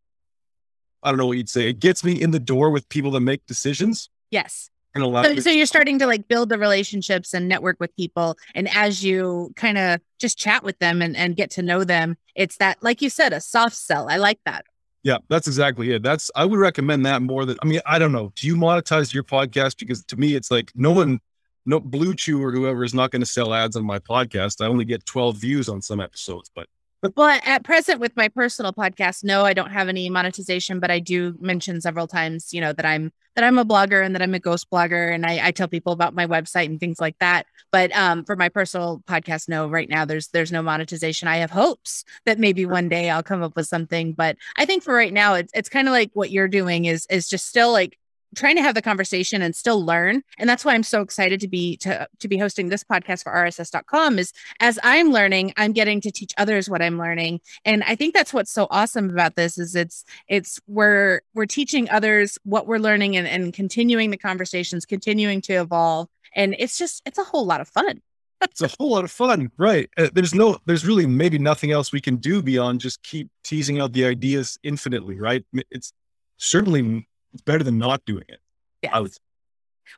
I 1.03 1.11
don't 1.11 1.19
know 1.19 1.27
what 1.27 1.37
you'd 1.37 1.51
say. 1.51 1.69
It 1.69 1.81
gets 1.81 2.03
me 2.03 2.19
in 2.19 2.31
the 2.31 2.41
door 2.41 2.71
with 2.71 2.89
people 2.89 3.11
that 3.11 3.21
make 3.21 3.45
decisions 3.45 4.09
Yes. 4.31 4.71
and 4.95 5.05
allow 5.05 5.23
So, 5.23 5.35
me- 5.35 5.41
so 5.41 5.51
you're 5.51 5.67
starting 5.67 5.99
to 6.01 6.07
like 6.07 6.29
build 6.29 6.49
the 6.49 6.59
relationships 6.59 7.35
and 7.35 7.49
network 7.49 7.77
with 7.81 7.95
people. 7.97 8.37
And 8.55 8.69
as 8.75 9.05
you 9.05 9.53
kind 9.57 9.79
of 9.79 10.01
just 10.19 10.39
chat 10.39 10.63
with 10.65 10.79
them 10.79 11.03
and, 11.03 11.17
and 11.17 11.37
get 11.37 11.51
to 11.53 11.63
know 11.63 11.85
them, 11.85 12.17
it's 12.35 12.57
that, 12.59 12.83
like 12.83 13.01
you 13.03 13.11
said, 13.11 13.33
a 13.33 13.41
soft 13.41 13.77
sell. 13.77 14.09
I 14.09 14.17
like 14.17 14.41
that. 14.45 14.65
Yeah, 15.05 15.19
that's 15.29 15.47
exactly 15.47 15.93
it. 15.93 16.03
That's 16.03 16.31
I 16.35 16.45
would 16.45 16.59
recommend 16.59 17.07
that 17.07 17.23
more 17.23 17.45
than 17.45 17.57
I 17.63 17.67
mean, 17.67 17.81
I 17.87 17.99
don't 17.99 18.13
know. 18.13 18.33
Do 18.35 18.47
you 18.47 18.57
monetize 18.57 19.15
your 19.15 19.23
podcast? 19.25 19.79
Because 19.79 20.05
to 20.07 20.17
me, 20.17 20.35
it's 20.35 20.51
like 20.51 20.73
no 20.75 20.91
one, 20.93 21.21
no 21.65 21.79
Blue 21.81 22.15
Chew 22.15 22.43
or 22.43 22.51
whoever 22.51 22.83
is 22.85 22.95
not 22.95 23.11
going 23.13 23.23
to 23.23 23.27
sell 23.27 23.55
ads 23.55 23.77
on 23.77 23.85
my 23.85 24.01
podcast. 24.01 24.63
I 24.63 24.67
only 24.67 24.85
get 24.85 25.07
12 25.07 25.37
views 25.37 25.69
on 25.69 25.81
some 25.83 26.01
episodes, 26.01 26.51
but 26.55 26.67
Well, 27.15 27.39
at 27.45 27.63
present 27.63 28.01
with 28.01 28.17
my 28.17 28.29
personal 28.29 28.73
podcast, 28.73 29.23
no, 29.23 29.45
I 29.45 29.53
don't 29.53 29.71
have 29.71 29.89
any 29.89 30.11
monetization, 30.11 30.81
but 30.81 30.91
I 30.91 30.99
do 30.99 31.37
mention 31.39 31.81
several 31.81 32.09
times, 32.09 32.53
you 32.53 32.61
know, 32.61 32.73
that 32.73 32.85
I'm 32.85 33.13
that 33.37 33.45
I'm 33.45 33.57
a 33.57 33.65
blogger 33.65 34.05
and 34.05 34.17
that 34.17 34.23
I'm 34.23 34.35
a 34.35 34.41
ghost 34.41 34.69
blogger, 34.69 35.15
and 35.15 35.25
I, 35.25 35.47
I 35.47 35.51
tell 35.53 35.69
people 35.69 35.93
about 35.93 36.13
my 36.13 36.27
website 36.27 36.67
and 36.67 36.81
things 36.81 37.01
like 37.01 37.17
that. 37.21 37.47
But 37.71 37.95
um, 37.97 38.25
for 38.25 38.35
my 38.35 38.49
personal 38.49 39.01
podcast, 39.07 39.49
no, 39.49 39.69
right 39.69 39.89
now 39.89 40.05
there's 40.07 40.29
there's 40.29 40.51
no 40.51 40.61
monetization. 40.61 41.29
I 41.29 41.37
have 41.37 41.53
hopes 41.53 42.03
that 42.27 42.41
maybe 42.41 42.67
one 42.67 42.89
day 42.89 43.11
I'll 43.11 43.23
come 43.23 43.45
up 43.45 43.55
with 43.55 43.69
something, 43.69 44.13
but 44.13 44.37
I 44.57 44.65
think 44.65 44.83
for 44.83 44.93
right 44.93 45.13
now, 45.13 45.35
it's 45.35 45.53
it's 45.55 45.69
kind 45.69 45.87
of 45.87 45.93
like 45.93 46.11
what 46.15 46.33
you're 46.33 46.49
doing 46.49 46.87
is 46.87 47.07
is 47.11 47.29
just 47.29 47.47
still 47.47 47.71
like 47.71 47.97
trying 48.35 48.57
to 48.57 48.63
have 48.63 48.75
the 48.75 48.83
conversation 48.83 49.43
and 49.43 49.55
still 49.55 49.85
learn 49.85 50.23
and 50.39 50.49
that's 50.49 50.65
why 50.65 50.75
i'm 50.75 50.83
so 50.83 51.01
excited 51.01 51.41
to 51.41 51.49
be 51.49 51.77
to 51.77 52.09
to 52.19 52.29
be 52.29 52.39
hosting 52.39 52.69
this 52.69 52.85
podcast 52.85 53.23
for 53.23 53.33
rss.com 53.33 54.19
is 54.19 54.33
as 54.61 54.79
i'm 54.83 55.11
learning 55.11 55.53
i'm 55.57 55.73
getting 55.73 56.01
to 56.01 56.11
teach 56.11 56.33
others 56.37 56.69
what 56.69 56.83
i'm 56.83 56.99
learning 56.99 57.41
and 57.65 57.83
i 57.85 57.95
think 57.95 58.15
that's 58.15 58.33
what's 58.33 58.53
so 58.53 58.67
awesome 58.71 59.11
about 59.11 59.37
this 59.37 59.59
is 59.59 59.75
it's 59.75 60.05
it's 60.29 60.61
we're 60.67 61.21
we're 61.35 61.47
teaching 61.47 61.89
others 61.91 62.39
what 62.45 62.67
we're 62.67 62.79
learning 62.79 63.17
and, 63.17 63.27
and 63.27 63.53
continuing 63.53 64.11
the 64.11 64.17
conversations 64.17 64.85
continuing 64.85 65.41
to 65.41 65.55
evolve 65.55 66.09
and 66.35 66.55
it's 66.59 66.79
just 66.79 67.03
it's 67.07 67.19
a 67.19 67.25
whole 67.25 67.47
lot 67.47 67.61
of 67.61 67.69
fun 67.69 68.01
it's 68.41 68.63
a 68.63 68.69
whole 68.79 68.91
lot 68.91 69.05
of 69.05 69.11
fun, 69.11 69.51
right? 69.57 69.91
Uh, 69.97 70.09
there's 70.13 70.35
no, 70.35 70.59
there's 70.65 70.87
really 70.87 71.07
maybe 71.07 71.39
nothing 71.39 71.73
else 71.73 71.93
we 71.93 72.01
can 72.01 72.17
do 72.17 72.41
beyond 72.43 72.81
just 72.81 73.03
keep 73.03 73.29
teasing 73.43 73.81
out 73.81 73.93
the 73.93 74.05
ideas 74.05 74.59
infinitely, 74.63 75.19
right? 75.19 75.45
It's 75.71 75.93
certainly 76.37 77.08
it's 77.33 77.43
better 77.43 77.65
than 77.65 77.79
not 77.79 78.05
doing 78.05 78.25
it. 78.29 78.41
yeah 78.83 78.97
I 78.97 79.01
would 79.01 79.13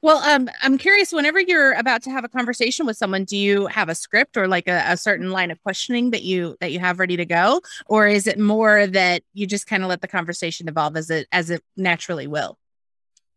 well 0.03 0.19
um 0.19 0.49
i'm 0.63 0.79
curious 0.79 1.11
whenever 1.13 1.41
you're 1.41 1.73
about 1.73 2.01
to 2.03 2.11
have 2.11 2.23
a 2.23 2.29
conversation 2.29 2.87
with 2.87 2.97
someone 2.97 3.25
do 3.25 3.37
you 3.37 3.67
have 3.67 3.89
a 3.89 3.95
script 3.95 4.37
or 4.37 4.47
like 4.47 4.69
a, 4.69 4.85
a 4.87 4.97
certain 4.97 5.31
line 5.33 5.51
of 5.51 5.61
questioning 5.65 6.13
that 6.13 6.23
you 6.23 6.57
that 6.61 6.71
you 6.71 6.79
have 6.79 7.01
ready 7.01 7.17
to 7.17 7.25
go 7.25 7.61
or 7.87 8.07
is 8.07 8.29
it 8.29 8.39
more 8.39 8.87
that 8.87 9.23
you 9.35 9.49
just 9.49 9.67
kind 9.67 9.83
of 9.83 9.89
let 9.89 10.01
the 10.01 10.07
conversation 10.07 10.69
evolve 10.69 10.97
as 10.97 11.11
it 11.11 11.27
as 11.33 11.51
it 11.51 11.63
naturally 11.77 12.29
will 12.29 12.57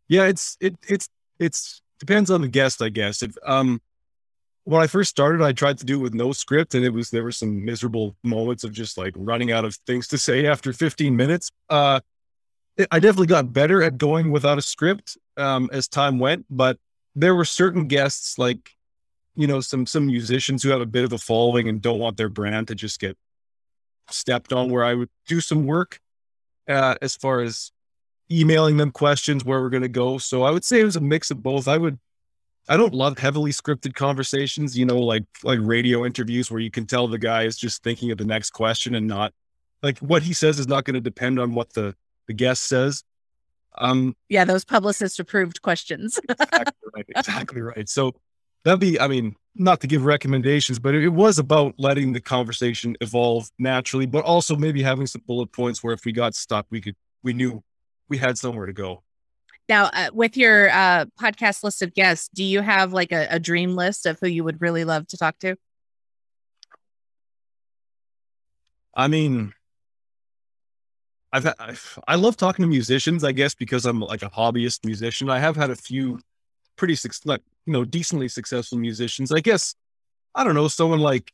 Yeah, 0.09 0.25
it's 0.25 0.57
it 0.59 0.75
it's 0.87 1.09
it's 1.39 1.81
depends 1.99 2.29
on 2.29 2.41
the 2.41 2.47
guest, 2.47 2.81
I 2.81 2.89
guess. 2.89 3.23
If 3.23 3.35
um 3.45 3.81
when 4.65 4.81
I 4.81 4.87
first 4.87 5.09
started, 5.09 5.41
I 5.41 5.51
tried 5.51 5.77
to 5.79 5.85
do 5.85 5.95
it 5.99 6.03
with 6.03 6.13
no 6.13 6.31
script, 6.31 6.75
and 6.75 6.85
it 6.85 6.91
was 6.91 7.09
there 7.09 7.23
were 7.23 7.31
some 7.31 7.65
miserable 7.65 8.15
moments 8.23 8.63
of 8.63 8.71
just 8.71 8.97
like 8.97 9.13
running 9.17 9.51
out 9.51 9.65
of 9.65 9.75
things 9.87 10.07
to 10.09 10.17
say 10.17 10.45
after 10.45 10.71
15 10.71 11.15
minutes. 11.15 11.49
Uh, 11.69 11.99
I 12.91 12.99
definitely 12.99 13.27
got 13.27 13.53
better 13.53 13.83
at 13.83 13.97
going 13.97 14.31
without 14.31 14.57
a 14.57 14.61
script 14.61 15.17
um, 15.37 15.69
as 15.71 15.87
time 15.87 16.19
went, 16.19 16.45
but 16.49 16.77
there 17.15 17.35
were 17.35 17.45
certain 17.45 17.87
guests 17.87 18.39
like 18.39 18.71
you 19.35 19.47
know 19.47 19.61
some 19.61 19.85
some 19.85 20.07
musicians 20.07 20.63
who 20.63 20.69
have 20.69 20.81
a 20.81 20.85
bit 20.85 21.03
of 21.03 21.13
a 21.13 21.17
following 21.17 21.67
and 21.69 21.81
don't 21.81 21.99
want 21.99 22.17
their 22.17 22.29
brand 22.29 22.67
to 22.69 22.75
just 22.75 22.99
get 22.99 23.17
stepped 24.09 24.53
on. 24.53 24.69
Where 24.69 24.83
I 24.83 24.93
would 24.93 25.09
do 25.27 25.39
some 25.39 25.65
work 25.65 25.99
uh, 26.67 26.95
as 27.01 27.15
far 27.15 27.41
as 27.41 27.71
emailing 28.31 28.77
them 28.77 28.91
questions 28.91 29.45
where 29.45 29.61
we're 29.61 29.69
going 29.69 29.83
to 29.83 29.89
go. 29.89 30.17
So 30.17 30.43
I 30.43 30.51
would 30.51 30.63
say 30.63 30.79
it 30.79 30.85
was 30.85 30.95
a 30.95 31.01
mix 31.01 31.31
of 31.31 31.43
both. 31.43 31.67
I 31.67 31.77
would, 31.77 31.99
I 32.67 32.77
don't 32.77 32.93
love 32.93 33.17
heavily 33.17 33.51
scripted 33.51 33.93
conversations, 33.93 34.77
you 34.77 34.85
know, 34.85 34.99
like, 34.99 35.25
like 35.43 35.59
radio 35.61 36.05
interviews 36.05 36.49
where 36.49 36.59
you 36.59 36.71
can 36.71 36.85
tell 36.85 37.07
the 37.07 37.17
guy 37.17 37.43
is 37.43 37.57
just 37.57 37.83
thinking 37.83 38.11
of 38.11 38.17
the 38.17 38.25
next 38.25 38.51
question 38.51 38.95
and 38.95 39.07
not 39.07 39.33
like 39.81 39.99
what 39.99 40.23
he 40.23 40.33
says 40.33 40.59
is 40.59 40.67
not 40.67 40.85
going 40.85 40.95
to 40.95 41.01
depend 41.01 41.39
on 41.39 41.53
what 41.53 41.73
the, 41.73 41.95
the 42.27 42.33
guest 42.33 42.63
says. 42.63 43.03
Um, 43.75 44.15
yeah 44.29 44.45
those 44.45 44.63
publicist 44.63 45.19
approved 45.19 45.63
questions 45.63 46.19
exactly 46.29 46.89
right. 46.95 47.05
Exactly 47.15 47.61
right. 47.61 47.89
So 47.89 48.13
that'd 48.63 48.79
be, 48.79 48.99
I 48.99 49.07
mean, 49.07 49.35
not 49.55 49.81
to 49.81 49.87
give 49.87 50.05
recommendations, 50.05 50.77
but 50.77 50.93
it, 50.93 51.03
it 51.03 51.09
was 51.09 51.39
about 51.39 51.73
letting 51.79 52.13
the 52.13 52.21
conversation 52.21 52.95
evolve 53.01 53.49
naturally, 53.57 54.05
but 54.05 54.23
also 54.25 54.55
maybe 54.55 54.83
having 54.83 55.07
some 55.07 55.23
bullet 55.25 55.51
points 55.51 55.83
where 55.83 55.93
if 55.93 56.05
we 56.05 56.11
got 56.11 56.35
stuck, 56.35 56.67
we 56.69 56.81
could, 56.81 56.95
we 57.23 57.33
knew 57.33 57.63
we 58.09 58.17
had 58.19 58.37
somewhere 58.37 58.67
to 58.67 58.73
go. 58.73 59.01
now 59.67 59.85
uh, 59.85 60.09
with 60.13 60.37
your 60.37 60.69
uh 60.69 61.05
podcast 61.19 61.63
list 61.63 61.81
of 61.81 61.93
guests 61.93 62.29
do 62.33 62.43
you 62.43 62.61
have 62.61 62.93
like 62.93 63.11
a, 63.11 63.27
a 63.31 63.39
dream 63.39 63.75
list 63.75 64.05
of 64.05 64.19
who 64.21 64.27
you 64.27 64.43
would 64.43 64.61
really 64.61 64.83
love 64.83 65.07
to 65.07 65.17
talk 65.17 65.39
to 65.39 65.55
I 68.95 69.07
mean, 69.07 69.53
I've 71.33 71.43
had, 71.45 71.55
I've, 71.59 71.99
I 72.07 72.15
love 72.15 72.37
talking 72.37 72.63
to 72.63 72.69
musicians, 72.69 73.23
I 73.23 73.31
guess, 73.31 73.55
because 73.55 73.85
I'm 73.85 73.99
like 73.99 74.21
a 74.21 74.29
hobbyist 74.29 74.85
musician. 74.85 75.31
I 75.31 75.39
have 75.39 75.55
had 75.55 75.71
a 75.71 75.75
few 75.75 76.19
pretty, 76.75 76.95
like, 77.25 77.41
you 77.65 77.73
know, 77.73 77.83
decently 77.83 78.27
successful 78.27 78.77
musicians. 78.77 79.31
I 79.31 79.39
guess, 79.39 79.73
I 80.35 80.43
don't 80.43 80.53
know, 80.53 80.67
someone 80.67 80.99
like, 80.99 81.33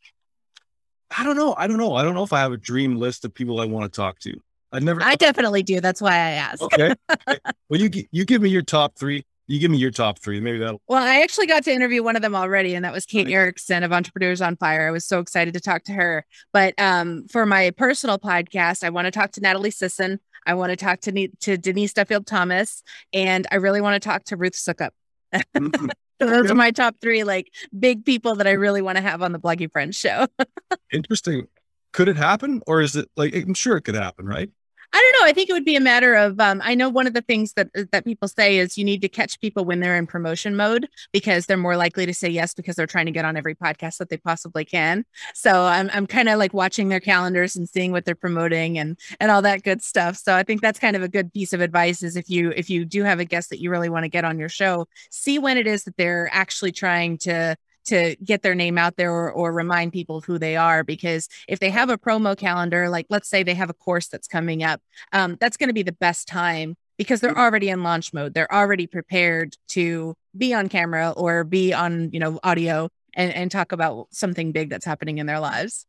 I 1.15 1.23
don't 1.23 1.35
know. 1.35 1.53
I 1.57 1.67
don't 1.67 1.77
know. 1.77 1.95
I 1.95 2.03
don't 2.03 2.13
know 2.13 2.23
if 2.23 2.31
I 2.31 2.39
have 2.39 2.53
a 2.53 2.57
dream 2.57 2.95
list 2.95 3.25
of 3.25 3.33
people 3.33 3.59
I 3.59 3.65
want 3.65 3.91
to 3.91 3.95
talk 3.95 4.19
to. 4.19 4.39
I 4.71 4.79
never. 4.79 5.01
i 5.01 5.15
definitely 5.15 5.63
do 5.63 5.81
that's 5.81 5.99
why 5.99 6.12
i 6.12 6.29
asked 6.31 6.62
okay. 6.62 6.93
okay. 7.12 7.39
Well, 7.69 7.81
you 7.81 7.89
you 8.12 8.23
give 8.23 8.41
me 8.41 8.49
your 8.49 8.62
top 8.62 8.95
three. 8.95 9.25
You 9.49 9.59
give 9.59 9.71
me 9.71 9.79
your 9.79 9.89
top 9.89 10.19
three. 10.19 10.39
Maybe 10.39 10.59
that'll. 10.59 10.79
Well, 10.88 11.03
I 11.03 11.21
actually 11.21 11.47
got 11.47 11.63
to 11.63 11.71
interview 11.73 12.03
one 12.03 12.15
of 12.15 12.21
them 12.21 12.35
already, 12.35 12.75
and 12.75 12.85
that 12.85 12.93
was 12.93 13.05
Kate. 13.05 13.27
Erickson 13.27 13.81
of 13.83 13.91
Entrepreneurs 13.91 14.41
on 14.41 14.55
Fire. 14.57 14.88
I 14.88 14.91
was 14.91 15.05
so 15.05 15.19
excited 15.19 15.55
to 15.55 15.59
talk 15.59 15.83
to 15.85 15.91
her. 15.91 16.23
But 16.53 16.75
um, 16.77 17.25
for 17.31 17.47
my 17.47 17.71
personal 17.71 18.19
podcast, 18.19 18.83
I 18.83 18.91
want 18.91 19.05
to 19.05 19.12
talk 19.12 19.31
to 19.33 19.41
Natalie 19.41 19.71
Sisson. 19.71 20.19
I 20.45 20.53
want 20.53 20.69
to 20.69 20.75
talk 20.75 20.99
to, 21.01 21.12
Ne- 21.12 21.31
to 21.41 21.57
Denise 21.57 21.93
Duffield 21.93 22.27
Thomas, 22.27 22.83
and 23.12 23.47
I 23.51 23.55
really 23.55 23.81
want 23.81 24.01
to 24.01 24.07
talk 24.07 24.23
to 24.25 24.38
Ruth 24.38 24.53
Soukup. 24.53 24.91
Mm, 25.33 25.91
So 26.21 26.27
those 26.27 26.43
Okay. 26.43 26.51
are 26.51 26.55
my 26.55 26.69
top 26.69 26.97
three, 27.01 27.23
like 27.23 27.51
big 27.77 28.05
people 28.05 28.35
that 28.35 28.45
I 28.45 28.51
really 28.51 28.83
want 28.83 28.97
to 28.97 29.01
have 29.01 29.23
on 29.23 29.31
the 29.31 29.39
Bloggy 29.39 29.71
Friends 29.71 29.95
show. 29.95 30.27
Interesting. 30.93 31.47
Could 31.91 32.07
it 32.07 32.17
happen, 32.17 32.62
or 32.67 32.81
is 32.81 32.95
it 32.95 33.09
like 33.17 33.33
I'm 33.35 33.55
sure 33.55 33.77
it 33.77 33.81
could 33.81 33.95
happen, 33.95 34.27
right? 34.27 34.51
I 34.91 34.97
don't 34.97 35.21
know. 35.21 35.30
I 35.30 35.34
think 35.34 35.49
it 35.49 35.54
would 35.54 35.65
be 35.65 35.75
a 35.75 35.82
matter 35.82 36.15
of 36.15 36.39
um, 36.39 36.62
I 36.63 36.73
know 36.73 36.89
one 36.89 37.06
of 37.06 37.13
the 37.13 37.21
things 37.21 37.54
that 37.54 37.69
that 37.91 38.06
people 38.06 38.28
say 38.28 38.58
is 38.58 38.78
you 38.78 38.84
need 38.84 39.02
to 39.02 39.10
catch 39.10 39.39
people 39.39 39.63
when 39.63 39.80
they're 39.80 39.97
in 39.97 40.08
promotion 40.08 40.56
mode 40.56 40.88
because 41.12 41.45
they're 41.45 41.58
more 41.58 41.78
likely 41.78 42.08
to 42.08 42.13
say 42.13 42.28
yes 42.28 42.56
because 42.56 42.75
they're 42.75 42.88
trying 42.88 43.06
to 43.06 43.12
get 43.12 43.23
on 43.23 43.38
every 43.38 43.54
podcast 43.54 43.97
that 43.97 44.10
they 44.10 44.17
possibly 44.17 44.65
can. 44.65 45.06
So 45.36 45.65
I'm 45.65 45.91
I'm 45.93 46.08
kind 46.08 46.28
of 46.28 46.39
like 46.39 46.54
watching 46.54 46.89
their 46.89 46.99
calendars 46.99 47.56
and 47.56 47.69
seeing 47.69 47.91
what 47.91 48.06
they're 48.06 48.15
promoting 48.15 48.80
and 48.80 48.97
and 49.19 49.30
all 49.30 49.43
that 49.43 49.63
good 49.63 49.84
stuff. 49.84 50.17
So 50.17 50.34
I 50.34 50.43
think 50.43 50.62
that's 50.62 50.80
kind 50.80 50.95
of 50.95 51.04
a 51.04 51.08
good 51.08 51.32
piece 51.34 51.54
of 51.54 51.62
advice 51.62 52.02
is 52.02 52.15
if 52.15 52.30
you 52.30 52.52
if 52.56 52.69
you 52.69 52.84
do 52.84 53.04
have 53.04 53.19
a 53.19 53.25
guest 53.25 53.52
that 53.52 53.62
you 53.62 53.69
really 53.69 53.89
want 53.89 54.06
to 54.06 54.10
get 54.10 54.25
on 54.25 54.39
your 54.39 54.49
show, 54.49 54.88
see 55.12 55.38
when 55.38 55.58
it 55.58 55.67
is 55.67 55.84
that 55.84 55.97
they're 55.97 56.30
actually 56.34 56.71
trying 56.71 57.19
to 57.19 57.56
to 57.89 58.15
get 58.23 58.41
their 58.41 58.56
name 58.56 58.78
out 58.78 58.95
there 58.95 59.12
or, 59.12 59.32
or 59.32 59.52
remind 59.52 59.91
people 59.91 60.17
of 60.17 60.25
who 60.25 60.38
they 60.38 60.56
are 60.56 60.84
because 60.84 61.28
if 61.47 61.60
they 61.60 61.69
have 61.69 61.89
a 61.89 61.97
promo 61.97 62.38
calendar 62.38 62.89
like 62.89 63.06
let's 63.10 63.30
say 63.30 63.43
they 63.43 63.54
have 63.54 63.69
a 63.69 63.73
course 63.73 64.08
that's 64.08 64.28
coming 64.28 64.63
up 64.63 64.82
um, 65.13 65.38
that's 65.39 65.58
going 65.58 65.69
to 65.69 65.73
be 65.73 65.84
the 65.84 65.91
best 65.91 66.28
time 66.28 66.75
because 66.97 67.21
they're 67.21 67.38
already 67.38 67.69
in 67.69 67.84
launch 67.84 68.13
mode 68.13 68.34
they're 68.34 68.54
already 68.54 68.88
prepared 68.88 69.56
to 69.67 70.13
be 70.38 70.54
on 70.54 70.69
camera 70.69 71.12
or 71.17 71.43
be 71.43 71.73
on 71.73 72.10
you 72.12 72.19
know 72.19 72.39
audio 72.43 72.89
and, 73.15 73.34
and 73.34 73.52
talk 73.52 73.71
about 73.71 74.08
something 74.12 74.52
big 74.52 74.69
that's 74.69 74.86
happening 74.86 75.17
in 75.17 75.25
their 75.25 75.39
lives 75.39 75.86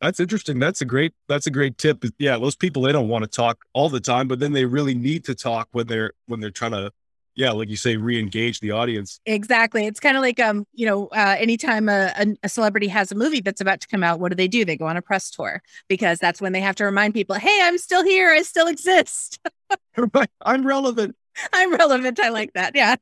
That's 0.00 0.20
interesting. 0.20 0.60
That's 0.60 0.80
a 0.80 0.84
great. 0.84 1.12
That's 1.26 1.48
a 1.48 1.50
great 1.50 1.76
tip. 1.76 2.04
Yeah, 2.18 2.38
those 2.38 2.54
people 2.54 2.82
they 2.82 2.92
don't 2.92 3.08
want 3.08 3.24
to 3.24 3.30
talk 3.30 3.64
all 3.72 3.88
the 3.88 4.00
time, 4.00 4.28
but 4.28 4.38
then 4.38 4.52
they 4.52 4.64
really 4.64 4.94
need 4.94 5.24
to 5.24 5.34
talk 5.34 5.68
when 5.72 5.88
they're 5.88 6.12
when 6.26 6.38
they're 6.40 6.52
trying 6.52 6.70
to, 6.70 6.92
yeah, 7.38 7.52
like 7.52 7.68
you 7.68 7.76
say, 7.76 7.96
re-engage 7.96 8.58
the 8.58 8.72
audience. 8.72 9.20
Exactly. 9.24 9.86
It's 9.86 10.00
kind 10.00 10.16
of 10.16 10.22
like 10.22 10.40
um, 10.40 10.66
you 10.74 10.84
know, 10.84 11.06
uh, 11.06 11.36
anytime 11.38 11.88
a, 11.88 12.12
a, 12.18 12.26
a 12.42 12.48
celebrity 12.48 12.88
has 12.88 13.12
a 13.12 13.14
movie 13.14 13.40
that's 13.40 13.60
about 13.60 13.80
to 13.80 13.86
come 13.86 14.02
out, 14.02 14.18
what 14.18 14.30
do 14.30 14.34
they 14.34 14.48
do? 14.48 14.64
They 14.64 14.76
go 14.76 14.86
on 14.86 14.96
a 14.96 15.02
press 15.02 15.30
tour 15.30 15.62
because 15.86 16.18
that's 16.18 16.40
when 16.40 16.52
they 16.52 16.60
have 16.60 16.74
to 16.76 16.84
remind 16.84 17.14
people, 17.14 17.36
"Hey, 17.36 17.60
I'm 17.62 17.78
still 17.78 18.02
here. 18.04 18.30
I 18.30 18.42
still 18.42 18.66
exist. 18.66 19.38
right, 20.14 20.30
I'm 20.42 20.66
relevant. 20.66 21.14
I'm 21.52 21.72
relevant." 21.76 22.18
I 22.18 22.30
like 22.30 22.54
that. 22.54 22.74
Yeah. 22.74 22.96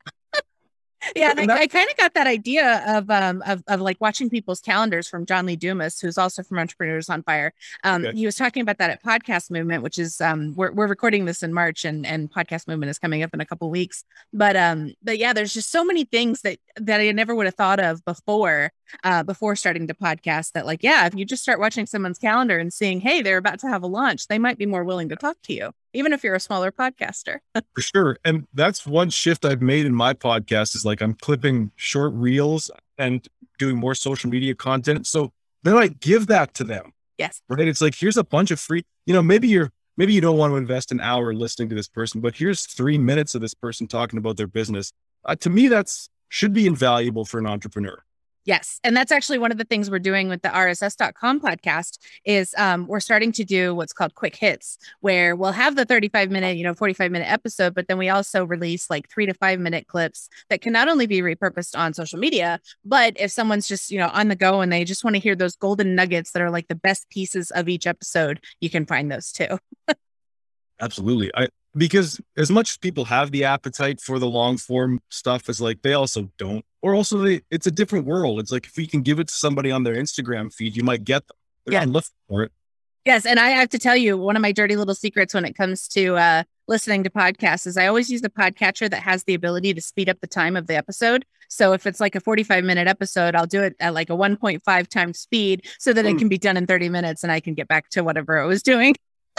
Yeah, 1.14 1.32
and 1.36 1.50
I, 1.50 1.60
I 1.60 1.66
kind 1.66 1.88
of 1.90 1.96
got 1.96 2.14
that 2.14 2.26
idea 2.26 2.82
of 2.86 3.10
um 3.10 3.42
of, 3.46 3.62
of 3.68 3.80
like 3.80 3.96
watching 4.00 4.28
people's 4.30 4.60
calendars 4.60 5.08
from 5.08 5.26
John 5.26 5.46
Lee 5.46 5.56
Dumas, 5.56 6.00
who's 6.00 6.18
also 6.18 6.42
from 6.42 6.58
Entrepreneurs 6.58 7.08
on 7.08 7.22
Fire. 7.22 7.52
Um, 7.84 8.04
Okay. 8.06 8.16
he 8.18 8.26
was 8.26 8.36
talking 8.36 8.62
about 8.62 8.78
that 8.78 8.90
at 8.90 9.02
Podcast 9.02 9.50
Movement, 9.50 9.82
which 9.82 9.98
is 9.98 10.20
um 10.20 10.54
we're 10.54 10.72
we're 10.72 10.86
recording 10.86 11.24
this 11.24 11.42
in 11.42 11.52
March, 11.52 11.84
and 11.84 12.04
and 12.06 12.30
Podcast 12.30 12.66
Movement 12.68 12.90
is 12.90 12.98
coming 12.98 13.22
up 13.22 13.32
in 13.34 13.40
a 13.40 13.46
couple 13.46 13.70
weeks. 13.70 14.04
But 14.32 14.56
um, 14.56 14.94
but 15.02 15.18
yeah, 15.18 15.32
there's 15.32 15.54
just 15.54 15.70
so 15.70 15.84
many 15.84 16.04
things 16.04 16.42
that 16.42 16.58
that 16.76 17.00
I 17.00 17.10
never 17.12 17.34
would 17.34 17.46
have 17.46 17.54
thought 17.54 17.80
of 17.80 18.04
before 18.04 18.72
uh, 19.04 19.22
before 19.22 19.56
starting 19.56 19.86
to 19.86 19.94
podcast 19.94 20.52
that, 20.52 20.66
like, 20.66 20.82
yeah, 20.82 21.06
if 21.06 21.14
you 21.14 21.24
just 21.24 21.42
start 21.42 21.60
watching 21.60 21.86
someone's 21.86 22.18
calendar 22.18 22.58
and 22.58 22.72
seeing, 22.72 23.00
hey, 23.00 23.22
they're 23.22 23.38
about 23.38 23.58
to 23.60 23.68
have 23.68 23.82
a 23.82 23.86
launch, 23.86 24.28
they 24.28 24.38
might 24.38 24.58
be 24.58 24.66
more 24.66 24.84
willing 24.84 25.08
to 25.08 25.16
talk 25.16 25.36
to 25.42 25.52
you, 25.52 25.72
even 25.92 26.12
if 26.12 26.22
you're 26.24 26.34
a 26.34 26.40
smaller 26.40 26.72
podcaster. 26.72 27.38
For 27.74 27.80
sure. 27.80 28.18
And 28.24 28.46
that's 28.54 28.86
one 28.86 29.10
shift 29.10 29.44
I've 29.44 29.62
made 29.62 29.86
in 29.86 29.94
my 29.94 30.14
podcast 30.14 30.74
is 30.74 30.84
like 30.84 31.00
I'm 31.00 31.14
clipping 31.14 31.70
short 31.76 32.12
reels 32.14 32.70
and 32.98 33.26
doing 33.58 33.76
more 33.76 33.94
social 33.94 34.30
media 34.30 34.54
content. 34.54 35.06
So 35.06 35.32
then 35.62 35.76
I 35.76 35.88
give 35.88 36.26
that 36.28 36.54
to 36.54 36.64
them. 36.64 36.92
Yes. 37.18 37.40
Right. 37.48 37.66
It's 37.66 37.80
like, 37.80 37.94
here's 37.94 38.16
a 38.16 38.24
bunch 38.24 38.50
of 38.50 38.60
free, 38.60 38.84
you 39.06 39.14
know, 39.14 39.22
maybe 39.22 39.48
you're, 39.48 39.70
maybe 39.96 40.12
you 40.12 40.20
don't 40.20 40.36
want 40.36 40.52
to 40.52 40.56
invest 40.56 40.92
an 40.92 41.00
hour 41.00 41.32
listening 41.32 41.70
to 41.70 41.74
this 41.74 41.88
person, 41.88 42.20
but 42.20 42.36
here's 42.36 42.66
three 42.66 42.98
minutes 42.98 43.34
of 43.34 43.40
this 43.40 43.54
person 43.54 43.86
talking 43.86 44.18
about 44.18 44.36
their 44.36 44.46
business. 44.46 44.92
Uh, 45.24 45.34
to 45.36 45.48
me, 45.50 45.68
that's 45.68 46.10
should 46.28 46.52
be 46.52 46.66
invaluable 46.66 47.24
for 47.24 47.38
an 47.38 47.46
entrepreneur. 47.46 48.02
Yes. 48.46 48.78
And 48.84 48.96
that's 48.96 49.10
actually 49.10 49.38
one 49.38 49.50
of 49.50 49.58
the 49.58 49.64
things 49.64 49.90
we're 49.90 49.98
doing 49.98 50.28
with 50.28 50.42
the 50.42 50.48
RSS.com 50.48 51.40
podcast 51.40 51.98
is 52.24 52.54
um, 52.56 52.86
we're 52.86 53.00
starting 53.00 53.32
to 53.32 53.44
do 53.44 53.74
what's 53.74 53.92
called 53.92 54.14
quick 54.14 54.36
hits, 54.36 54.78
where 55.00 55.34
we'll 55.34 55.50
have 55.50 55.74
the 55.74 55.84
35 55.84 56.30
minute, 56.30 56.56
you 56.56 56.62
know, 56.62 56.72
45 56.72 57.10
minute 57.10 57.30
episode, 57.30 57.74
but 57.74 57.88
then 57.88 57.98
we 57.98 58.08
also 58.08 58.44
release 58.44 58.88
like 58.88 59.10
three 59.10 59.26
to 59.26 59.34
five 59.34 59.58
minute 59.58 59.88
clips 59.88 60.28
that 60.48 60.60
can 60.60 60.72
not 60.72 60.88
only 60.88 61.06
be 61.08 61.20
repurposed 61.20 61.76
on 61.76 61.92
social 61.92 62.20
media, 62.20 62.60
but 62.84 63.14
if 63.18 63.32
someone's 63.32 63.66
just, 63.66 63.90
you 63.90 63.98
know, 63.98 64.10
on 64.12 64.28
the 64.28 64.36
go 64.36 64.60
and 64.60 64.72
they 64.72 64.84
just 64.84 65.02
want 65.02 65.16
to 65.16 65.20
hear 65.20 65.34
those 65.34 65.56
golden 65.56 65.96
nuggets 65.96 66.30
that 66.30 66.40
are 66.40 66.50
like 66.50 66.68
the 66.68 66.76
best 66.76 67.10
pieces 67.10 67.50
of 67.50 67.68
each 67.68 67.86
episode, 67.86 68.40
you 68.60 68.70
can 68.70 68.86
find 68.86 69.10
those 69.10 69.32
too. 69.32 69.58
Absolutely. 70.80 71.32
I, 71.34 71.48
because 71.76 72.20
as 72.36 72.50
much 72.50 72.70
as 72.70 72.76
people 72.78 73.04
have 73.06 73.30
the 73.30 73.44
appetite 73.44 74.00
for 74.00 74.18
the 74.18 74.26
long 74.26 74.56
form 74.56 75.00
stuff 75.10 75.48
as 75.48 75.60
like 75.60 75.82
they 75.82 75.92
also 75.92 76.30
don't 76.38 76.64
or 76.82 76.94
also 76.94 77.18
they, 77.18 77.40
it's 77.50 77.66
a 77.66 77.70
different 77.70 78.06
world 78.06 78.40
it's 78.40 78.50
like 78.52 78.66
if 78.66 78.76
we 78.76 78.86
can 78.86 79.02
give 79.02 79.18
it 79.18 79.28
to 79.28 79.34
somebody 79.34 79.70
on 79.70 79.82
their 79.84 79.94
instagram 79.94 80.52
feed 80.52 80.76
you 80.76 80.82
might 80.82 81.04
get 81.04 81.26
them 81.28 81.36
They're 81.66 81.74
Yeah. 81.80 81.84
looking 81.88 82.10
for 82.28 82.42
it 82.44 82.52
Yes, 83.04 83.24
and 83.24 83.38
I 83.38 83.50
have 83.50 83.68
to 83.68 83.78
tell 83.78 83.94
you, 83.96 84.18
one 84.18 84.34
of 84.34 84.42
my 84.42 84.50
dirty 84.50 84.74
little 84.74 84.92
secrets 84.96 85.32
when 85.32 85.44
it 85.44 85.52
comes 85.54 85.86
to 85.90 86.16
uh, 86.16 86.42
listening 86.66 87.04
to 87.04 87.10
podcasts 87.10 87.64
is 87.64 87.76
I 87.76 87.86
always 87.86 88.10
use 88.10 88.20
the 88.20 88.28
podcatcher 88.28 88.90
that 88.90 89.00
has 89.00 89.22
the 89.22 89.34
ability 89.34 89.72
to 89.74 89.80
speed 89.80 90.08
up 90.08 90.18
the 90.20 90.26
time 90.26 90.56
of 90.56 90.66
the 90.66 90.74
episode. 90.74 91.24
So 91.48 91.72
if 91.72 91.86
it's 91.86 92.00
like 92.00 92.16
a 92.16 92.20
45 92.20 92.64
minute 92.64 92.88
episode, 92.88 93.36
I'll 93.36 93.46
do 93.46 93.62
it 93.62 93.76
at 93.78 93.94
like 93.94 94.10
a 94.10 94.14
1.5 94.16 94.88
times 94.88 95.20
speed 95.20 95.68
so 95.78 95.92
that 95.92 96.04
it 96.04 96.16
Mm. 96.16 96.18
can 96.18 96.28
be 96.28 96.36
done 96.36 96.56
in 96.56 96.66
30 96.66 96.88
minutes 96.88 97.22
and 97.22 97.30
I 97.30 97.38
can 97.38 97.54
get 97.54 97.68
back 97.68 97.90
to 97.90 98.02
whatever 98.02 98.42
I 98.42 98.44
was 98.44 98.60
doing. 98.60 98.96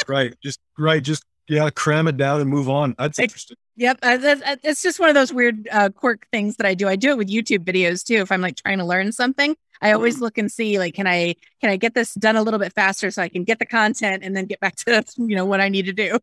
right 0.07 0.33
just 0.41 0.59
right 0.77 1.03
just 1.03 1.23
yeah 1.47 1.69
cram 1.69 2.07
it 2.07 2.17
down 2.17 2.41
and 2.41 2.49
move 2.49 2.69
on 2.69 2.95
that's 2.97 3.19
interesting 3.19 3.57
Yep, 3.79 3.99
uh, 4.01 4.17
uh, 4.23 4.55
it's 4.63 4.81
just 4.81 4.99
one 4.99 5.07
of 5.07 5.13
those 5.13 5.31
weird 5.31 5.67
uh, 5.71 5.89
quirk 5.89 6.25
things 6.31 6.55
that 6.55 6.65
I 6.65 6.73
do. 6.73 6.87
I 6.87 6.95
do 6.95 7.11
it 7.11 7.17
with 7.19 7.29
YouTube 7.29 7.59
videos 7.59 8.03
too. 8.03 8.15
If 8.15 8.31
I'm 8.31 8.41
like 8.41 8.55
trying 8.55 8.79
to 8.79 8.83
learn 8.83 9.11
something, 9.11 9.55
I 9.83 9.91
always 9.91 10.19
look 10.19 10.39
and 10.39 10.51
see 10.51 10.79
like, 10.79 10.95
can 10.95 11.05
I 11.05 11.35
can 11.61 11.69
I 11.69 11.77
get 11.77 11.93
this 11.93 12.15
done 12.15 12.35
a 12.35 12.41
little 12.41 12.59
bit 12.59 12.73
faster 12.73 13.11
so 13.11 13.21
I 13.21 13.29
can 13.29 13.43
get 13.43 13.59
the 13.59 13.67
content 13.67 14.23
and 14.23 14.35
then 14.35 14.45
get 14.45 14.59
back 14.59 14.75
to 14.87 15.03
you 15.17 15.35
know 15.35 15.45
what 15.45 15.61
I 15.61 15.69
need 15.69 15.85
to 15.85 15.93
do. 15.93 16.17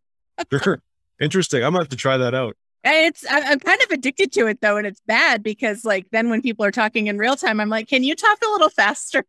sure 0.64 0.82
interesting 1.20 1.62
i'm 1.62 1.70
gonna 1.72 1.84
have 1.84 1.88
to 1.88 1.96
try 1.96 2.16
that 2.16 2.34
out 2.34 2.56
It's 2.82 3.24
I'm 3.30 3.60
kind 3.60 3.80
of 3.82 3.90
addicted 3.92 4.32
to 4.32 4.48
it 4.48 4.60
though, 4.60 4.76
and 4.76 4.84
it's 4.84 5.00
bad 5.06 5.44
because 5.44 5.84
like 5.84 6.06
then 6.10 6.30
when 6.30 6.42
people 6.42 6.64
are 6.64 6.72
talking 6.72 7.06
in 7.06 7.18
real 7.18 7.36
time, 7.36 7.60
I'm 7.60 7.68
like, 7.68 7.86
can 7.86 8.02
you 8.02 8.16
talk 8.16 8.38
a 8.44 8.50
little 8.50 8.68
faster? 8.68 9.24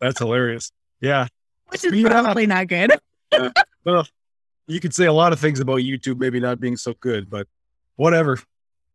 that's 0.00 0.20
hilarious 0.20 0.70
yeah 1.00 1.26
Which 1.70 1.84
is 1.84 2.00
probably 2.00 2.46
not 2.46 2.68
good. 2.68 2.92
well 3.84 4.06
you 4.66 4.80
could 4.80 4.94
say 4.94 5.06
a 5.06 5.12
lot 5.12 5.32
of 5.32 5.40
things 5.40 5.60
about 5.60 5.78
youtube 5.78 6.18
maybe 6.18 6.40
not 6.40 6.60
being 6.60 6.76
so 6.76 6.94
good 7.00 7.28
but 7.30 7.46
whatever 7.96 8.38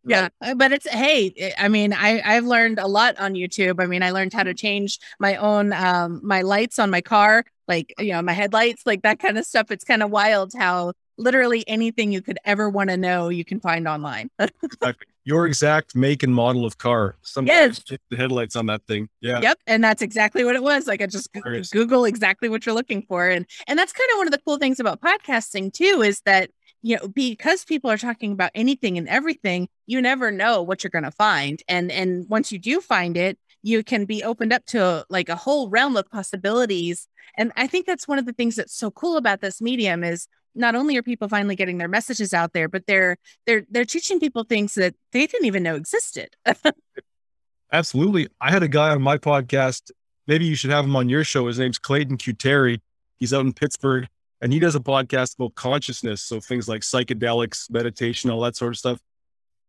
Yeah, 0.03 0.29
uh, 0.41 0.55
but 0.55 0.71
it's 0.71 0.89
hey, 0.89 1.31
I- 1.59 1.65
I 1.65 1.67
mean, 1.67 1.93
I 1.93 2.21
I've 2.25 2.45
learned 2.45 2.79
a 2.79 2.87
lot 2.87 3.19
on 3.19 3.33
YouTube. 3.35 3.79
I 3.79 3.85
mean, 3.85 4.01
I 4.01 4.09
learned 4.11 4.33
how 4.33 4.41
to 4.43 4.53
change 4.53 4.97
my 5.19 5.35
own 5.35 5.73
um 5.73 6.21
my 6.23 6.41
lights 6.41 6.79
on 6.79 6.89
my 6.89 7.01
car, 7.01 7.43
like 7.67 7.93
you 7.99 8.11
know 8.13 8.21
my 8.23 8.33
headlights, 8.33 8.81
like 8.87 9.03
that 9.03 9.19
kind 9.19 9.37
of 9.37 9.45
stuff. 9.45 9.69
It's 9.69 9.83
kind 9.83 10.01
of 10.01 10.09
wild 10.09 10.53
how 10.57 10.93
literally 11.17 11.63
anything 11.67 12.11
you 12.11 12.21
could 12.23 12.39
ever 12.45 12.67
want 12.69 12.89
to 12.89 12.97
know 12.97 13.29
you 13.29 13.45
can 13.45 13.59
find 13.59 13.87
online. 13.87 14.29
Exactly. 14.63 15.10
Your 15.23 15.45
exact 15.47 15.95
make 15.95 16.23
and 16.23 16.33
model 16.33 16.65
of 16.65 16.77
car 16.77 17.15
some 17.21 17.45
Yes. 17.45 17.83
the 18.09 18.17
headlights 18.17 18.55
on 18.55 18.65
that 18.67 18.81
thing 18.87 19.07
yeah 19.19 19.39
Yep, 19.41 19.59
and 19.67 19.83
that's 19.83 20.01
exactly 20.01 20.43
what 20.43 20.55
it 20.55 20.63
was. 20.63 20.87
Like 20.87 21.01
I 21.01 21.07
just. 21.07 21.29
Google 21.71 22.05
exactly 22.05 22.49
what 22.49 22.65
you're 22.65 22.75
looking 22.75 23.03
for, 23.03 23.29
and 23.29 23.45
and 23.67 23.77
that's 23.77 23.93
kind 23.93 24.09
of 24.13 24.17
one 24.17 24.27
of 24.27 24.31
the 24.31 24.41
cool 24.45 24.57
things 24.57 24.79
about 24.79 25.01
podcasting 25.01 25.71
too 25.73 26.01
is 26.03 26.21
that 26.21 26.49
you 26.81 26.97
know 26.97 27.07
because 27.07 27.63
people 27.65 27.89
are 27.89 27.97
talking 27.97 28.31
about 28.31 28.51
anything 28.55 28.97
and 28.97 29.07
everything, 29.07 29.67
you 29.85 30.01
never 30.01 30.31
know 30.31 30.61
what 30.61 30.83
you're 30.83 30.91
going 30.91 31.03
to 31.03 31.11
find, 31.11 31.61
and 31.67 31.91
and 31.91 32.27
once 32.29 32.51
you 32.51 32.59
do 32.59 32.81
find 32.81 33.17
it, 33.17 33.37
you 33.63 33.83
can 33.83 34.05
be 34.05 34.23
opened 34.23 34.53
up 34.53 34.65
to 34.67 35.05
like 35.09 35.29
a 35.29 35.35
whole 35.35 35.69
realm 35.69 35.95
of 35.97 36.09
possibilities. 36.09 37.07
And 37.37 37.51
I 37.55 37.67
think 37.67 37.85
that's 37.85 38.07
one 38.07 38.19
of 38.19 38.25
the 38.25 38.33
things 38.33 38.55
that's 38.55 38.75
so 38.75 38.91
cool 38.91 39.15
about 39.17 39.39
this 39.41 39.61
medium 39.61 40.03
is 40.03 40.27
not 40.55 40.75
only 40.75 40.97
are 40.97 41.03
people 41.03 41.27
finally 41.29 41.55
getting 41.55 41.77
their 41.77 41.87
messages 41.87 42.33
out 42.33 42.53
there, 42.53 42.67
but 42.67 42.85
they're 42.87 43.17
they're 43.45 43.65
they're 43.69 43.85
teaching 43.85 44.19
people 44.19 44.43
things 44.43 44.73
that 44.75 44.95
they 45.11 45.27
didn't 45.27 45.45
even 45.45 45.63
know 45.63 45.75
existed. 45.75 46.35
Absolutely. 47.71 48.27
I 48.39 48.51
had 48.51 48.63
a 48.63 48.67
guy 48.67 48.89
on 48.89 49.01
my 49.01 49.17
podcast. 49.17 49.91
Maybe 50.27 50.45
you 50.45 50.55
should 50.55 50.71
have 50.71 50.85
him 50.85 50.95
on 50.95 51.09
your 51.09 51.23
show. 51.23 51.47
His 51.47 51.59
name's 51.59 51.79
Clayton 51.79 52.17
Cuteri. 52.17 52.79
He's 53.17 53.33
out 53.33 53.45
in 53.45 53.53
Pittsburgh 53.53 54.07
and 54.41 54.51
he 54.51 54.59
does 54.59 54.75
a 54.75 54.79
podcast 54.79 55.35
about 55.35 55.55
consciousness. 55.55 56.21
So 56.21 56.39
things 56.39 56.67
like 56.67 56.81
psychedelics, 56.81 57.69
meditation, 57.69 58.29
all 58.29 58.41
that 58.41 58.55
sort 58.55 58.73
of 58.73 58.77
stuff. 58.77 58.99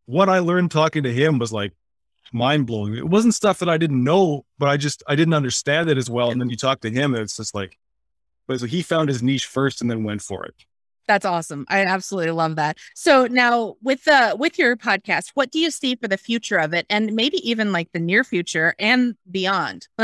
What 0.07 0.29
I 0.29 0.40
learned 0.40 0.71
talking 0.71 1.05
to 1.05 1.12
him 1.12 1.38
was 1.38 1.53
like 1.53 1.73
mind 2.33 2.66
blowing. 2.66 2.97
It 2.97 3.09
wasn't 3.09 3.35
stuff 3.35 3.59
that 3.61 3.68
I 3.68 3.77
didn't 3.77 4.03
know, 4.03 4.45
but 4.59 4.68
I 4.68 4.77
just, 4.77 5.03
I 5.07 5.14
didn't 5.14 5.35
understand 5.35 5.90
it 5.90 5.99
as 5.99 6.11
well. 6.11 6.31
And 6.31 6.40
then 6.40 6.51
you 6.51 6.57
talk 6.57 6.81
to 6.81 6.90
him 6.90 7.14
and 7.14 7.23
it's 7.23 7.37
just 7.37 7.55
like, 7.55 7.79
but 8.49 8.61
so 8.61 8.66
he 8.66 8.83
found 8.83 9.09
his 9.09 9.23
niche 9.23 9.47
first 9.47 9.81
and 9.81 9.90
then 9.90 10.03
went 10.03 10.23
for 10.23 10.45
it. 10.45 10.55
That's 11.12 11.27
awesome. 11.27 11.66
I 11.68 11.85
absolutely 11.85 12.31
love 12.31 12.57
that. 12.57 12.79
So 12.94 13.27
now 13.27 13.75
with 13.83 14.05
the 14.05 14.35
with 14.38 14.59
your 14.59 14.79
podcast, 14.79 15.33
what 15.35 15.51
do 15.51 15.59
you 15.59 15.70
see 15.70 15.94
for 15.94 16.09
the 16.09 16.16
future 16.16 16.57
of 16.57 16.72
it 16.72 16.87
and 16.88 17.12
maybe 17.12 17.37
even 17.46 17.70
like 17.70 17.92
the 17.92 18.01
near 18.01 18.25
future 18.25 18.75
and 18.79 19.14
beyond? 19.31 19.88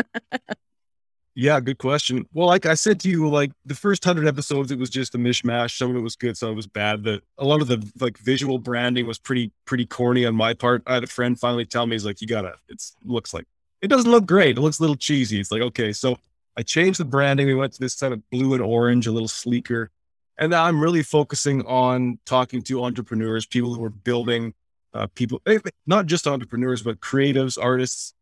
Yeah, 1.41 1.61
good 1.61 1.79
question. 1.79 2.27
Well, 2.33 2.49
like 2.49 2.67
I 2.67 2.75
said 2.75 2.99
to 2.99 3.09
you, 3.09 3.29
like 3.29 3.53
the 3.65 3.77
first 3.77 4.03
hundred 4.03 4.27
episodes, 4.27 4.73
it 4.73 4.79
was 4.81 4.91
just 4.91 5.15
a 5.15 5.19
mishmash. 5.19 5.79
Some 5.79 5.91
of 5.91 5.97
it 5.97 6.01
was 6.01 6.17
good, 6.17 6.37
some 6.37 6.49
of 6.49 6.55
it 6.55 6.57
was 6.57 6.67
bad. 6.67 7.05
The 7.05 7.23
a 7.39 7.45
lot 7.45 7.63
of 7.63 7.69
the 7.69 7.89
like 8.01 8.19
visual 8.19 8.59
branding 8.59 9.07
was 9.07 9.21
pretty 9.21 9.53
pretty 9.65 9.87
corny 9.87 10.27
on 10.27 10.35
my 10.35 10.53
part. 10.53 10.83
I 10.85 10.95
had 10.95 11.05
a 11.05 11.07
friend 11.07 11.39
finally 11.39 11.65
tell 11.65 11.87
me, 11.87 11.95
he's 11.95 12.05
like, 12.05 12.21
"You 12.21 12.27
gotta." 12.27 12.57
It's 12.69 12.97
looks 13.05 13.33
like 13.33 13.45
it 13.81 13.87
doesn't 13.87 14.11
look 14.11 14.27
great. 14.27 14.59
It 14.59 14.61
looks 14.61 14.81
a 14.81 14.83
little 14.83 14.97
cheesy. 14.97 15.39
It's 15.39 15.53
like 15.53 15.63
okay, 15.63 15.93
so 15.93 16.19
I 16.57 16.63
changed 16.63 16.99
the 16.99 17.05
branding. 17.05 17.47
We 17.47 17.55
went 17.55 17.73
to 17.75 17.79
this 17.81 17.95
kind 17.95 18.13
of 18.13 18.29
blue 18.31 18.55
and 18.55 18.63
orange, 18.63 19.07
a 19.07 19.13
little 19.13 19.29
sleeker, 19.29 19.93
and 20.39 20.55
I'm 20.55 20.81
really 20.81 21.03
focusing 21.03 21.63
on 21.67 22.19
talking 22.25 22.63
to 22.63 22.85
entrepreneurs, 22.85 23.45
people 23.45 23.75
who 23.75 23.85
are 23.85 23.91
building, 23.91 24.55
uh, 24.95 25.09
people 25.15 25.43
eh, 25.47 25.59
not 25.87 26.07
just 26.07 26.27
entrepreneurs, 26.27 26.83
but 26.83 27.01
creatives, 27.01 27.59
artists, 27.61 28.15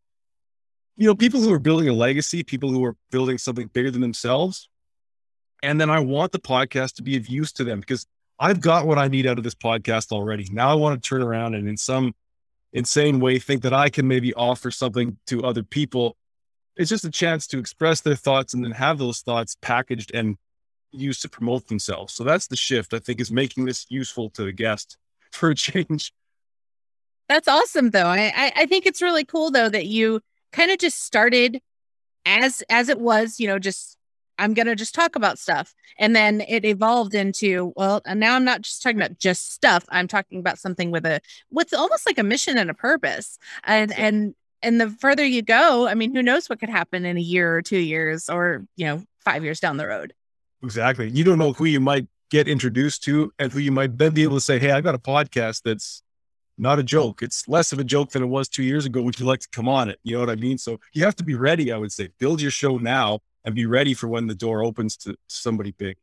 you 0.95 1.05
know, 1.05 1.13
people 1.13 1.39
who 1.39 1.53
are 1.53 1.59
building 1.59 1.87
a 1.87 1.93
legacy, 1.93 2.43
people 2.43 2.71
who 2.71 2.83
are 2.83 2.95
building 3.11 3.37
something 3.37 3.67
bigger 3.67 3.91
than 3.91 4.01
themselves. 4.01 4.67
And 5.61 5.79
then 5.79 5.91
I 5.91 5.99
want 5.99 6.31
the 6.31 6.39
podcast 6.39 6.95
to 6.95 7.03
be 7.03 7.17
of 7.17 7.27
use 7.27 7.51
to 7.53 7.63
them 7.63 7.79
because 7.79 8.07
I've 8.39 8.61
got 8.61 8.87
what 8.87 8.97
I 8.97 9.07
need 9.07 9.27
out 9.27 9.37
of 9.37 9.43
this 9.43 9.55
podcast 9.55 10.11
already. 10.11 10.47
Now 10.51 10.71
I 10.71 10.75
want 10.75 11.01
to 11.01 11.07
turn 11.07 11.21
around 11.21 11.53
and 11.53 11.67
in 11.67 11.77
some 11.77 12.13
insane 12.73 13.19
way 13.19 13.39
think 13.39 13.61
that 13.61 13.73
I 13.73 13.89
can 13.89 14.07
maybe 14.07 14.33
offer 14.33 14.71
something 14.71 15.17
to 15.27 15.43
other 15.43 15.63
people. 15.63 16.17
It's 16.75 16.89
just 16.89 17.05
a 17.05 17.11
chance 17.11 17.47
to 17.47 17.59
express 17.59 18.01
their 18.01 18.15
thoughts 18.15 18.53
and 18.53 18.63
then 18.63 18.71
have 18.71 18.97
those 18.97 19.21
thoughts 19.21 19.55
packaged 19.61 20.11
and 20.13 20.37
used 20.91 21.21
to 21.21 21.29
promote 21.29 21.67
themselves. 21.67 22.13
So 22.13 22.23
that's 22.23 22.47
the 22.47 22.55
shift 22.55 22.93
I 22.93 22.99
think 22.99 23.19
is 23.19 23.31
making 23.31 23.65
this 23.65 23.85
useful 23.89 24.29
to 24.31 24.43
the 24.43 24.51
guest 24.51 24.97
for 25.31 25.49
a 25.49 25.55
change. 25.55 26.13
That's 27.29 27.47
awesome 27.47 27.89
though. 27.89 28.07
I, 28.07 28.31
I 28.35 28.51
I 28.55 28.65
think 28.67 28.85
it's 28.85 29.01
really 29.01 29.25
cool 29.25 29.51
though 29.51 29.69
that 29.69 29.85
you 29.85 30.21
kind 30.53 30.71
of 30.71 30.77
just 30.77 31.03
started 31.03 31.61
as 32.25 32.63
as 32.69 32.89
it 32.89 32.99
was, 32.99 33.39
you 33.39 33.47
know, 33.47 33.59
just 33.59 33.97
I'm 34.39 34.53
gonna 34.53 34.75
just 34.75 34.95
talk 34.95 35.15
about 35.15 35.39
stuff. 35.39 35.73
And 35.97 36.15
then 36.15 36.41
it 36.47 36.63
evolved 36.63 37.15
into, 37.15 37.73
well, 37.75 38.01
and 38.05 38.19
now 38.19 38.35
I'm 38.35 38.45
not 38.45 38.61
just 38.61 38.81
talking 38.81 38.97
about 38.97 39.17
just 39.17 39.51
stuff. 39.53 39.83
I'm 39.89 40.07
talking 40.07 40.39
about 40.39 40.59
something 40.59 40.91
with 40.91 41.05
a 41.05 41.21
with 41.51 41.73
almost 41.73 42.05
like 42.05 42.19
a 42.19 42.23
mission 42.23 42.57
and 42.57 42.69
a 42.69 42.73
purpose. 42.73 43.37
And 43.63 43.91
and 43.97 44.35
and 44.61 44.81
the 44.81 44.89
further 44.89 45.25
you 45.25 45.41
go, 45.41 45.87
I 45.87 45.95
mean, 45.95 46.13
who 46.13 46.23
knows 46.23 46.49
what 46.49 46.59
could 46.59 46.69
happen 46.69 47.05
in 47.05 47.17
a 47.17 47.21
year 47.21 47.55
or 47.55 47.61
two 47.61 47.77
years 47.77 48.29
or, 48.29 48.65
you 48.75 48.85
know, 48.85 49.03
five 49.23 49.43
years 49.43 49.59
down 49.59 49.77
the 49.77 49.87
road. 49.87 50.13
Exactly. 50.63 51.09
You 51.09 51.23
don't 51.23 51.37
know 51.37 51.53
who 51.53 51.65
you 51.65 51.79
might 51.79 52.07
get 52.29 52.47
introduced 52.47 53.03
to 53.03 53.31
and 53.39 53.51
who 53.51 53.59
you 53.59 53.71
might 53.71 53.97
then 53.97 54.13
be 54.13 54.23
able 54.23 54.37
to 54.37 54.41
say, 54.41 54.59
Hey, 54.59 54.71
I've 54.71 54.83
got 54.83 54.95
a 54.95 54.99
podcast 54.99 55.61
that's 55.63 56.01
not 56.57 56.79
a 56.79 56.83
joke. 56.83 57.21
It's 57.21 57.47
less 57.47 57.71
of 57.71 57.79
a 57.79 57.83
joke 57.83 58.11
than 58.11 58.23
it 58.23 58.27
was 58.27 58.49
two 58.49 58.63
years 58.63 58.85
ago. 58.85 59.01
Would 59.01 59.19
you 59.19 59.25
like 59.25 59.41
to 59.41 59.47
come 59.51 59.69
on 59.69 59.89
it? 59.89 59.99
You 60.03 60.13
know 60.13 60.19
what 60.21 60.29
I 60.29 60.35
mean? 60.35 60.57
So 60.57 60.79
you 60.93 61.03
have 61.05 61.15
to 61.17 61.23
be 61.23 61.35
ready, 61.35 61.71
I 61.71 61.77
would 61.77 61.91
say. 61.91 62.09
Build 62.19 62.41
your 62.41 62.51
show 62.51 62.77
now 62.77 63.19
and 63.45 63.55
be 63.55 63.65
ready 63.65 63.93
for 63.93 64.07
when 64.07 64.27
the 64.27 64.35
door 64.35 64.63
opens 64.63 64.97
to 64.97 65.15
somebody 65.27 65.71
big. 65.71 65.97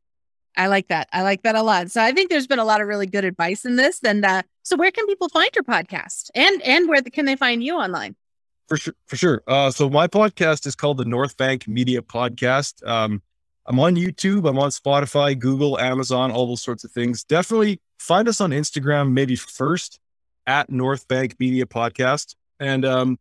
I 0.56 0.68
like 0.68 0.88
that. 0.88 1.08
I 1.12 1.22
like 1.22 1.42
that 1.42 1.56
a 1.56 1.62
lot. 1.62 1.90
So 1.90 2.00
I 2.00 2.12
think 2.12 2.30
there's 2.30 2.46
been 2.46 2.60
a 2.60 2.64
lot 2.64 2.80
of 2.80 2.86
really 2.86 3.06
good 3.06 3.24
advice 3.24 3.64
in 3.64 3.74
this. 3.74 3.98
And 4.04 4.24
uh, 4.24 4.42
so 4.62 4.76
where 4.76 4.92
can 4.92 5.06
people 5.06 5.28
find 5.28 5.50
your 5.54 5.64
podcast 5.64 6.30
and 6.34 6.62
and 6.62 6.88
where 6.88 7.02
can 7.02 7.24
they 7.24 7.34
find 7.36 7.62
you 7.62 7.74
online? 7.74 8.14
For 8.68 8.76
sure, 8.76 8.94
for 9.06 9.16
sure. 9.16 9.42
Uh, 9.46 9.70
so 9.70 9.90
my 9.90 10.06
podcast 10.06 10.66
is 10.66 10.74
called 10.74 10.98
the 10.98 11.04
North 11.04 11.36
Bank 11.36 11.68
Media 11.68 12.00
Podcast. 12.00 12.86
Um, 12.86 13.20
I'm 13.66 13.80
on 13.80 13.96
YouTube. 13.96 14.48
I'm 14.48 14.58
on 14.58 14.70
Spotify, 14.70 15.38
Google, 15.38 15.78
Amazon, 15.78 16.30
all 16.30 16.46
those 16.46 16.62
sorts 16.62 16.84
of 16.84 16.92
things. 16.92 17.24
Definitely 17.24 17.80
find 17.98 18.28
us 18.28 18.40
on 18.40 18.50
Instagram, 18.50 19.12
maybe 19.12 19.36
first 19.36 19.98
at 20.46 20.70
North 20.70 21.08
Bank 21.08 21.36
Media 21.38 21.64
Podcast. 21.64 22.34
And 22.60 22.84
um, 22.84 23.18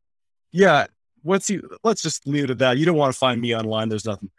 yeah, 0.52 0.88
what's 1.22 1.50
you? 1.50 1.70
Let's 1.84 2.02
just 2.02 2.28
leave 2.28 2.46
it 2.46 2.50
at 2.50 2.58
that. 2.60 2.78
You 2.78 2.86
don't 2.86 2.98
want 2.98 3.14
to 3.14 3.18
find 3.18 3.40
me 3.40 3.56
online. 3.56 3.90
There's 3.90 4.06
nothing. 4.06 4.30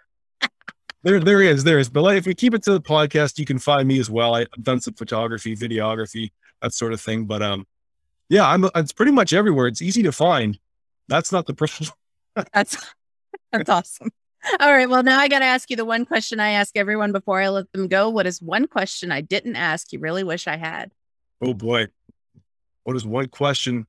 there, 1.02 1.20
there 1.20 1.40
is, 1.40 1.64
there 1.64 1.78
is. 1.78 1.88
But 1.88 2.02
like, 2.02 2.18
if 2.18 2.26
we 2.26 2.34
keep 2.34 2.54
it 2.54 2.62
to 2.64 2.72
the 2.72 2.80
podcast, 2.80 3.38
you 3.38 3.46
can 3.46 3.58
find 3.58 3.88
me 3.88 3.98
as 3.98 4.10
well. 4.10 4.34
I've 4.34 4.48
done 4.62 4.80
some 4.80 4.94
photography, 4.94 5.56
videography, 5.56 6.32
that 6.60 6.74
sort 6.74 6.92
of 6.92 7.00
thing. 7.00 7.24
But 7.24 7.42
um, 7.42 7.66
yeah, 8.28 8.46
I'm. 8.46 8.68
It's 8.74 8.92
pretty 8.92 9.12
much 9.12 9.32
everywhere. 9.32 9.66
It's 9.66 9.82
easy 9.82 10.02
to 10.02 10.12
find. 10.12 10.58
That's 11.08 11.32
not 11.32 11.46
the 11.46 11.54
problem. 11.54 11.90
that's 12.52 12.76
that's 13.52 13.70
awesome. 13.70 14.10
All 14.60 14.72
right. 14.72 14.88
Well, 14.88 15.02
now 15.02 15.18
I 15.18 15.28
got 15.28 15.38
to 15.40 15.44
ask 15.44 15.70
you 15.70 15.76
the 15.76 15.84
one 15.84 16.04
question 16.04 16.40
I 16.40 16.50
ask 16.50 16.76
everyone 16.76 17.12
before 17.12 17.40
I 17.40 17.48
let 17.48 17.70
them 17.72 17.88
go. 17.88 18.08
What 18.08 18.26
is 18.26 18.42
one 18.42 18.66
question 18.66 19.10
I 19.10 19.20
didn't 19.20 19.56
ask 19.56 19.92
you 19.92 19.98
really 19.98 20.24
wish 20.24 20.46
I 20.46 20.56
had? 20.56 20.92
Oh 21.40 21.54
boy. 21.54 21.86
What 22.84 22.96
is 22.96 23.06
one 23.06 23.28
question? 23.28 23.86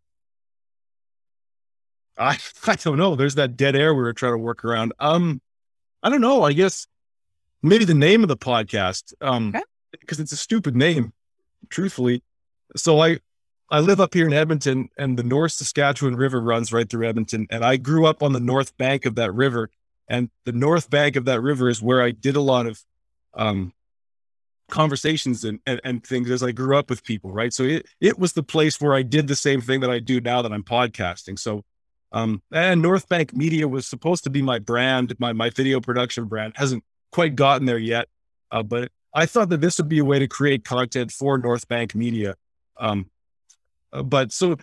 I 2.17 2.37
I 2.67 2.75
don't 2.75 2.97
know. 2.97 3.15
There's 3.15 3.35
that 3.35 3.57
dead 3.57 3.75
air 3.75 3.93
we 3.93 4.01
were 4.01 4.13
trying 4.13 4.33
to 4.33 4.37
work 4.37 4.63
around. 4.63 4.93
Um, 4.99 5.41
I 6.03 6.09
don't 6.09 6.21
know. 6.21 6.43
I 6.43 6.53
guess 6.53 6.87
maybe 7.61 7.85
the 7.85 7.93
name 7.93 8.23
of 8.23 8.29
the 8.29 8.37
podcast. 8.37 9.13
Um, 9.21 9.49
okay. 9.49 9.63
because 9.91 10.19
it's 10.19 10.31
a 10.31 10.37
stupid 10.37 10.75
name, 10.75 11.13
truthfully. 11.69 12.23
So 12.75 13.01
I 13.01 13.19
I 13.69 13.79
live 13.79 13.99
up 13.99 14.13
here 14.13 14.27
in 14.27 14.33
Edmonton, 14.33 14.89
and 14.97 15.17
the 15.17 15.23
North 15.23 15.53
Saskatchewan 15.53 16.15
River 16.15 16.39
runs 16.39 16.71
right 16.71 16.87
through 16.87 17.07
Edmonton, 17.07 17.47
and 17.49 17.65
I 17.65 17.77
grew 17.77 18.05
up 18.05 18.21
on 18.21 18.33
the 18.33 18.39
north 18.39 18.77
bank 18.77 19.05
of 19.05 19.15
that 19.15 19.33
river. 19.33 19.69
And 20.07 20.29
the 20.45 20.51
north 20.51 20.89
bank 20.89 21.15
of 21.15 21.25
that 21.25 21.41
river 21.41 21.69
is 21.69 21.81
where 21.81 22.01
I 22.01 22.11
did 22.11 22.35
a 22.35 22.41
lot 22.41 22.67
of 22.67 22.79
um, 23.33 23.73
conversations 24.69 25.43
and, 25.43 25.59
and, 25.65 25.81
and 25.83 26.05
things 26.05 26.29
as 26.29 26.43
I 26.43 26.51
grew 26.51 26.77
up 26.77 26.89
with 26.89 27.03
people, 27.03 27.31
right? 27.31 27.53
So 27.53 27.63
it 27.63 27.87
it 27.99 28.19
was 28.19 28.33
the 28.33 28.43
place 28.43 28.79
where 28.79 28.93
I 28.93 29.01
did 29.01 29.27
the 29.27 29.35
same 29.35 29.61
thing 29.61 29.81
that 29.81 29.89
I 29.89 29.99
do 29.99 30.21
now 30.21 30.41
that 30.41 30.51
I'm 30.51 30.63
podcasting. 30.63 31.39
So 31.39 31.63
um, 32.11 32.41
and 32.51 32.81
North 32.81 33.09
Bank 33.09 33.35
Media 33.35 33.67
was 33.67 33.87
supposed 33.87 34.23
to 34.23 34.29
be 34.29 34.41
my 34.41 34.59
brand, 34.59 35.13
my 35.19 35.33
my 35.33 35.49
video 35.49 35.81
production 35.81 36.25
brand. 36.25 36.53
Hasn't 36.55 36.83
quite 37.11 37.35
gotten 37.35 37.65
there 37.65 37.77
yet, 37.77 38.07
uh, 38.51 38.63
but 38.63 38.91
I 39.13 39.25
thought 39.25 39.49
that 39.49 39.61
this 39.61 39.77
would 39.77 39.89
be 39.89 39.99
a 39.99 40.05
way 40.05 40.19
to 40.19 40.27
create 40.27 40.63
content 40.63 41.11
for 41.11 41.37
North 41.37 41.67
Bank 41.67 41.95
Media. 41.95 42.35
Um, 42.77 43.09
uh, 43.91 44.03
but 44.03 44.31
so 44.31 44.57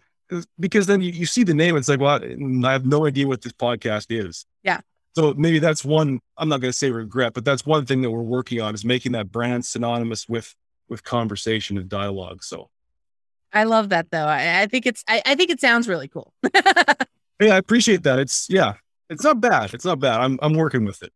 because 0.59 0.87
then 0.87 1.01
you, 1.03 1.13
you 1.13 1.27
see 1.27 1.45
the 1.45 1.55
name, 1.55 1.77
it's 1.77 1.89
like, 1.89 2.01
well, 2.01 2.21
I 2.23 2.73
have 2.73 2.87
no 2.87 3.07
idea 3.07 3.27
what 3.27 3.43
this 3.43 3.53
podcast 3.53 4.07
is. 4.09 4.47
Yeah. 4.63 4.81
So 5.14 5.35
maybe 5.35 5.59
that's 5.59 5.85
one, 5.85 6.20
I'm 6.38 6.48
not 6.48 6.61
going 6.61 6.72
to 6.72 6.77
say 6.77 6.90
regret, 6.90 7.35
but 7.35 7.44
that's 7.44 7.66
one 7.66 7.85
thing 7.85 8.03
that 8.03 8.11
we're 8.11 8.22
working 8.22 8.61
on 8.61 8.75
is 8.75 8.85
making 8.85 9.12
that 9.12 9.31
brand 9.31 9.64
synonymous 9.66 10.29
with, 10.29 10.55
with 10.88 11.05
conversation 11.05 11.77
and 11.77 11.88
dialogue. 11.88 12.42
So 12.42 12.70
I 13.53 13.64
love 13.64 13.90
that 13.90 14.11
though. 14.11 14.25
I, 14.25 14.62
I 14.62 14.66
think 14.66 14.87
it's, 14.87 15.05
I, 15.07 15.22
I, 15.27 15.35
think 15.35 15.51
it 15.51 15.61
sounds 15.61 15.87
really 15.87 16.09
cool. 16.09 16.33
yeah, 16.55 16.62
I 17.40 17.59
appreciate 17.59 18.05
that. 18.05 18.18
It's, 18.18 18.46
yeah, 18.48 18.75
it's 19.11 19.22
not 19.22 19.40
bad. 19.40 19.75
It's 19.75 19.85
not 19.85 20.01
bad. 20.01 20.20
I'm, 20.20 20.38
I'm 20.40 20.55
working 20.55 20.87
with 20.87 21.03
it. 21.03 21.12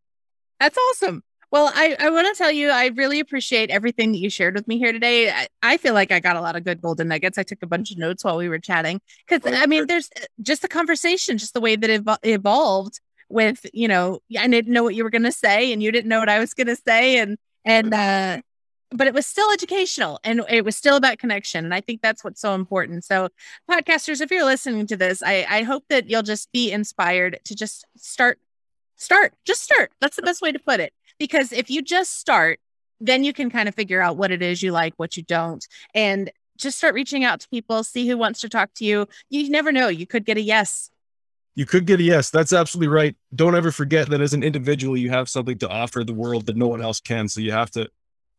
That's 0.59 0.77
awesome. 0.77 1.23
Well, 1.49 1.71
I, 1.73 1.95
I 1.99 2.09
want 2.09 2.27
to 2.27 2.37
tell 2.37 2.51
you, 2.51 2.69
I 2.69 2.87
really 2.87 3.19
appreciate 3.19 3.69
everything 3.69 4.11
that 4.11 4.17
you 4.17 4.29
shared 4.29 4.53
with 4.53 4.67
me 4.67 4.77
here 4.77 4.91
today. 4.91 5.31
I, 5.31 5.47
I, 5.63 5.77
feel 5.77 5.93
like 5.93 6.11
I 6.11 6.19
got 6.19 6.35
a 6.35 6.41
lot 6.41 6.57
of 6.57 6.65
good 6.65 6.81
golden 6.81 7.07
nuggets. 7.07 7.37
I 7.37 7.43
took 7.43 7.63
a 7.63 7.67
bunch 7.67 7.89
of 7.89 7.97
notes 7.97 8.23
while 8.23 8.37
we 8.37 8.49
were 8.49 8.59
chatting 8.59 8.99
because 9.27 9.49
I 9.51 9.65
mean, 9.65 9.87
there's 9.87 10.09
just 10.41 10.61
the 10.61 10.67
conversation, 10.67 11.37
just 11.37 11.53
the 11.53 11.61
way 11.61 11.77
that 11.77 11.89
it 11.89 12.03
evolved 12.23 12.99
with, 13.29 13.65
you 13.73 13.87
know, 13.87 14.19
I 14.37 14.47
didn't 14.47 14.73
know 14.73 14.83
what 14.83 14.95
you 14.95 15.03
were 15.03 15.09
going 15.09 15.23
to 15.23 15.31
say 15.31 15.71
and 15.73 15.81
you 15.81 15.91
didn't 15.91 16.09
know 16.09 16.19
what 16.19 16.29
I 16.29 16.39
was 16.39 16.53
going 16.53 16.67
to 16.67 16.75
say. 16.75 17.19
And, 17.19 17.37
and, 17.65 17.93
uh, 17.93 18.41
but 18.91 19.07
it 19.07 19.13
was 19.13 19.25
still 19.25 19.51
educational 19.51 20.19
and 20.23 20.41
it 20.49 20.63
was 20.63 20.75
still 20.75 20.95
about 20.95 21.17
connection. 21.17 21.65
And 21.65 21.73
I 21.73 21.81
think 21.81 22.01
that's 22.01 22.23
what's 22.23 22.39
so 22.39 22.55
important. 22.55 23.03
So, 23.03 23.29
podcasters, 23.69 24.21
if 24.21 24.31
you're 24.31 24.45
listening 24.45 24.87
to 24.87 24.97
this, 24.97 25.21
I, 25.21 25.45
I 25.49 25.63
hope 25.63 25.83
that 25.89 26.09
you'll 26.09 26.23
just 26.23 26.51
be 26.51 26.71
inspired 26.71 27.39
to 27.45 27.55
just 27.55 27.85
start, 27.97 28.39
start, 28.95 29.33
just 29.45 29.61
start. 29.61 29.91
That's 29.99 30.15
the 30.15 30.21
best 30.21 30.41
way 30.41 30.51
to 30.51 30.59
put 30.59 30.79
it. 30.79 30.93
Because 31.19 31.51
if 31.51 31.69
you 31.69 31.81
just 31.81 32.17
start, 32.17 32.59
then 32.99 33.23
you 33.23 33.33
can 33.33 33.49
kind 33.49 33.67
of 33.67 33.75
figure 33.75 34.01
out 34.01 34.17
what 34.17 34.31
it 34.31 34.41
is 34.41 34.63
you 34.63 34.71
like, 34.71 34.93
what 34.97 35.17
you 35.17 35.23
don't. 35.23 35.67
And 35.93 36.31
just 36.57 36.77
start 36.77 36.95
reaching 36.95 37.23
out 37.23 37.41
to 37.41 37.49
people, 37.49 37.83
see 37.83 38.07
who 38.07 38.17
wants 38.17 38.41
to 38.41 38.49
talk 38.49 38.73
to 38.75 38.85
you. 38.85 39.07
You 39.29 39.49
never 39.49 39.71
know. 39.71 39.89
You 39.89 40.07
could 40.07 40.25
get 40.25 40.37
a 40.37 40.41
yes 40.41 40.89
you 41.57 41.65
could 41.65 41.87
get 41.87 41.99
a 41.99 42.03
yes. 42.03 42.29
That's 42.29 42.53
absolutely 42.53 42.89
right. 42.89 43.15
Don't 43.33 43.55
ever 43.55 43.71
forget 43.71 44.11
that 44.11 44.21
as 44.21 44.35
an 44.35 44.43
individual, 44.43 44.95
you 44.95 45.09
have 45.09 45.27
something 45.27 45.57
to 45.57 45.67
offer 45.67 46.03
the 46.03 46.13
world 46.13 46.45
that 46.45 46.55
no 46.55 46.67
one 46.67 46.83
else 46.83 46.99
can. 46.99 47.27
So 47.27 47.41
you 47.41 47.51
have 47.51 47.71
to, 47.71 47.89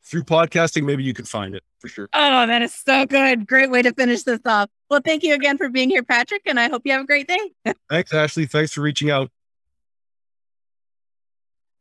through 0.04 0.22
podcasting, 0.22 0.84
maybe 0.84 1.02
you 1.02 1.12
can 1.12 1.24
find 1.24 1.56
it 1.56 1.64
for 1.80 1.88
sure. 1.88 2.08
Oh, 2.12 2.46
that 2.46 2.62
is 2.62 2.72
so 2.72 3.06
good. 3.06 3.44
Great 3.44 3.72
way 3.72 3.82
to 3.82 3.92
finish 3.92 4.22
this 4.22 4.38
off. 4.46 4.70
Well, 4.88 5.00
thank 5.04 5.24
you 5.24 5.34
again 5.34 5.58
for 5.58 5.68
being 5.68 5.90
here, 5.90 6.04
Patrick. 6.04 6.42
And 6.46 6.60
I 6.60 6.68
hope 6.68 6.82
you 6.84 6.92
have 6.92 7.00
a 7.00 7.06
great 7.06 7.26
day. 7.26 7.50
Thanks, 7.90 8.14
Ashley. 8.14 8.46
Thanks 8.46 8.72
for 8.72 8.82
reaching 8.82 9.10
out. 9.10 9.32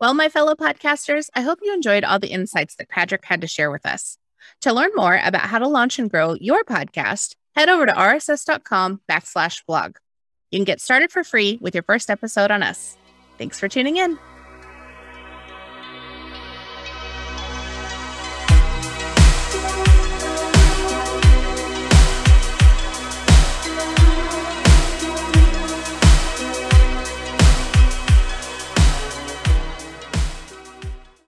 Well, 0.02 0.16
my 0.16 0.30
fellow 0.30 0.56
podcasters, 0.56 1.30
I 1.36 1.42
hope 1.42 1.60
you 1.62 1.72
enjoyed 1.72 2.04
all 2.04 2.18
the 2.18 2.32
insights 2.32 2.76
that 2.78 2.90
Patrick 2.90 3.26
had 3.26 3.42
to 3.42 3.48
share 3.48 3.70
with 3.70 3.86
us. 3.86 4.18
To 4.62 4.74
learn 4.74 4.90
more 4.96 5.20
about 5.24 5.42
how 5.42 5.60
to 5.60 5.68
launch 5.68 6.00
and 6.00 6.10
grow 6.10 6.34
your 6.34 6.64
podcast, 6.64 7.36
head 7.56 7.70
over 7.70 7.86
to 7.86 7.94
rss.com 7.94 9.02
backslash 9.08 9.64
blog. 9.68 9.98
You 10.52 10.60
can 10.60 10.66
get 10.66 10.80
started 10.80 11.12
for 11.12 11.24
free 11.24 11.58
with 11.62 11.76
your 11.76 11.84
first 11.84 12.10
episode 12.10 12.52
on 12.52 12.64
us. 12.64 12.98
Thanks 13.38 13.60
for 13.60 13.68
tuning 13.68 13.98
in. 13.98 14.18